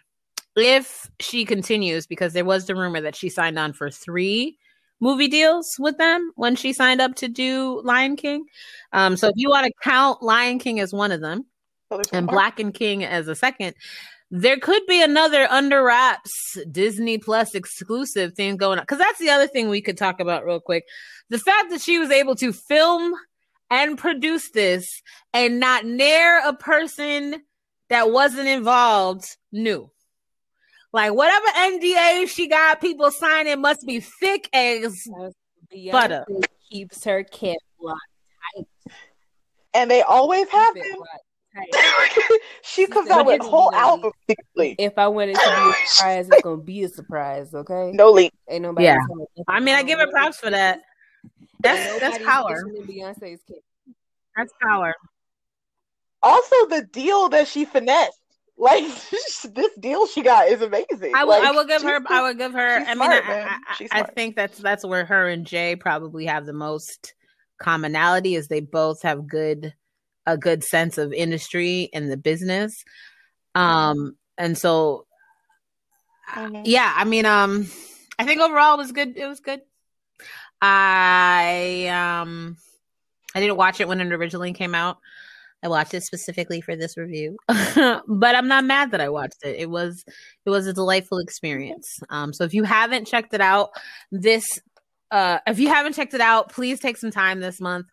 [0.56, 4.58] if she continues, because there was the rumor that she signed on for three
[5.00, 8.44] movie deals with them when she signed up to do Lion King.
[8.92, 11.46] Um, so if you want to count Lion King as one of them
[12.12, 12.26] and.
[12.26, 13.74] Black and King as a second,
[14.30, 18.82] there could be another under wraps Disney Plus exclusive thing going on.
[18.82, 20.84] Because that's the other thing we could talk about real quick.
[21.30, 23.14] The fact that she was able to film
[23.70, 27.42] and produce this and not near a person
[27.88, 29.90] that wasn't involved knew.
[30.96, 35.06] Like whatever NDA she got people signing must be thick as
[35.70, 36.24] Beyonce Butter.
[36.70, 38.00] keeps her cat locked
[39.74, 40.84] and they always have keep
[41.54, 42.38] them.
[42.62, 44.74] she comes said, out with "Listen, whole lady." albums secretly.
[44.78, 47.90] If I want it to be a surprise, it's gonna be a surprise, okay?
[47.92, 48.32] No leak.
[48.48, 48.86] Ain't nobody.
[48.86, 48.96] Yeah.
[49.48, 50.80] I mean I give her props for that.
[51.60, 52.56] That's that's power.
[52.88, 53.60] Beyonce's case.
[54.34, 54.94] That's power.
[56.22, 58.18] Also, the deal that she finessed,
[58.58, 61.14] like this deal she got, is amazing.
[61.14, 61.38] I will.
[61.38, 62.00] Like, I will give her.
[62.08, 62.76] I will give her.
[62.76, 63.58] I mean, smart, I.
[63.68, 67.14] I, I, think that's that's where her and Jay probably have the most
[67.58, 68.34] commonality.
[68.34, 69.74] Is they both have good
[70.26, 72.84] a good sense of industry and the business.
[73.54, 75.06] Um, and so
[76.34, 76.62] Mhm.
[76.64, 77.70] yeah, I mean, um,
[78.18, 79.16] I think overall it was good.
[79.16, 79.60] It was good.
[80.60, 82.56] I um,
[83.34, 84.98] I didn't watch it when it originally came out.
[85.66, 89.56] I watched it specifically for this review, but I'm not mad that I watched it.
[89.58, 90.04] It was
[90.44, 91.88] it was a delightful experience.
[92.08, 93.70] Um, so if you haven't checked it out,
[94.12, 94.46] this
[95.10, 97.86] uh, if you haven't checked it out, please take some time this month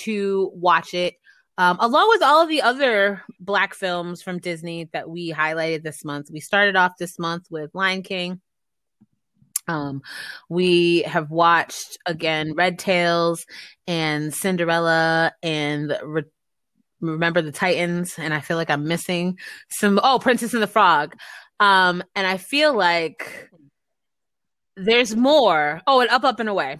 [0.00, 1.14] to watch it.
[1.58, 6.04] Um, along with all of the other black films from Disney that we highlighted this
[6.04, 6.26] month.
[6.32, 8.40] We started off this month with Lion King.
[9.68, 10.02] Um,
[10.48, 13.46] we have watched again Red Tails
[13.86, 16.24] and Cinderella and Re-
[17.02, 19.38] Remember the Titans, and I feel like I'm missing
[19.70, 20.00] some.
[20.02, 21.14] Oh, Princess and the Frog.
[21.60, 23.50] Um, and I feel like
[24.76, 25.80] there's more.
[25.86, 26.78] Oh, and up, up and away.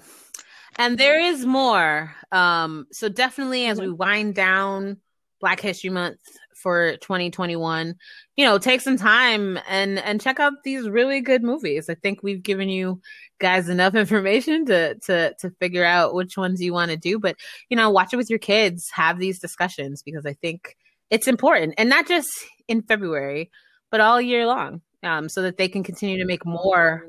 [0.76, 2.14] And there is more.
[2.30, 4.98] Um, so definitely as we wind down
[5.40, 6.20] Black History Month
[6.62, 7.94] for 2021,
[8.36, 11.88] you know, take some time and and check out these really good movies.
[11.88, 13.00] I think we've given you
[13.38, 17.36] guys enough information to to to figure out which ones you want to do, but
[17.68, 20.76] you know, watch it with your kids, have these discussions because I think
[21.10, 22.28] it's important and not just
[22.68, 23.50] in February,
[23.90, 24.80] but all year long.
[25.04, 27.08] Um, so that they can continue to make more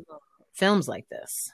[0.56, 1.52] films like this.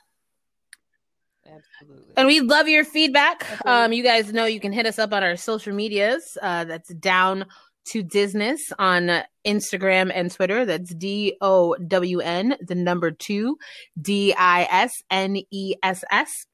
[1.46, 2.14] Absolutely.
[2.18, 3.46] And we love your feedback.
[3.66, 6.38] Um, you guys know you can hit us up on our social medias.
[6.42, 7.46] Uh, that's down
[7.90, 10.66] to Disness on Instagram and Twitter.
[10.66, 13.58] That's D O W N, the number two,
[14.02, 16.46] D I S N E S S.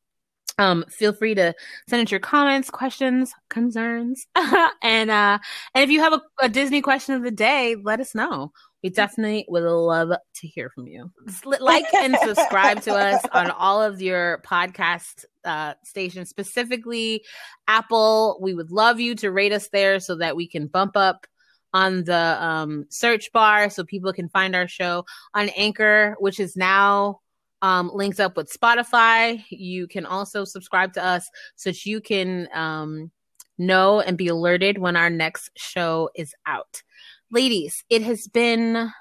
[0.57, 1.53] Um, feel free to
[1.89, 4.25] send us your comments, questions, concerns,
[4.81, 5.39] and uh,
[5.73, 8.53] and if you have a, a Disney question of the day, let us know
[8.85, 11.11] we definitely would love to hear from you.
[11.43, 17.23] Like and subscribe to us on all of your podcast uh, stations, specifically
[17.67, 18.37] Apple.
[18.39, 21.25] We would love you to rate us there so that we can bump up
[21.73, 25.03] on the um, search bar so people can find our show
[25.33, 27.21] on Anchor, which is now
[27.63, 29.43] um, linked up with Spotify.
[29.49, 33.09] You can also subscribe to us so that you can um,
[33.57, 36.83] know and be alerted when our next show is out
[37.31, 38.91] ladies, it has been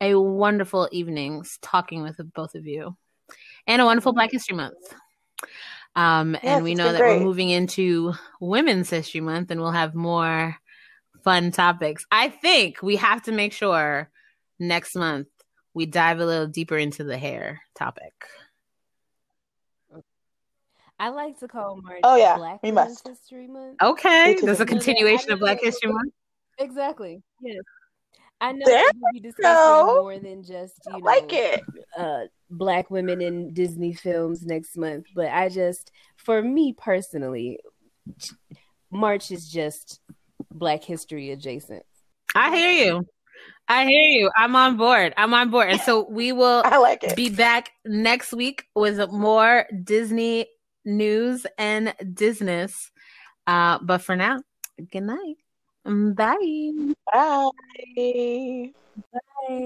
[0.00, 2.96] a wonderful evening talking with both of you
[3.66, 4.94] and a wonderful Black History Month.
[5.94, 7.18] Um, yes, and we know that great.
[7.18, 10.56] we're moving into Women's History Month and we'll have more
[11.22, 12.04] fun topics.
[12.10, 14.10] I think we have to make sure
[14.58, 15.28] next month
[15.74, 18.12] we dive a little deeper into the hair topic.
[20.98, 23.06] I like to call March oh, yeah, Black we must.
[23.06, 23.82] History Month.
[23.82, 26.12] Okay, there's a continuation of Black History Month.
[26.58, 27.22] Exactly.
[27.40, 27.62] Yes.
[28.40, 31.62] I know there we'll be discussing more than just you know like it.
[31.96, 37.60] Uh, black women in Disney films next month, but I just, for me personally,
[38.90, 40.00] March is just
[40.50, 41.84] Black History adjacent.
[42.34, 43.06] I hear you.
[43.68, 44.30] I hear you.
[44.36, 45.14] I'm on board.
[45.16, 45.68] I'm on board.
[45.68, 47.16] And so we will I like it.
[47.16, 50.46] be back next week with more Disney
[50.84, 52.66] news and Disney.
[53.46, 54.40] Uh, but for now,
[54.90, 55.36] good night.
[55.86, 56.94] Mm, bye.
[57.06, 58.72] Bye.
[59.12, 59.60] Bye.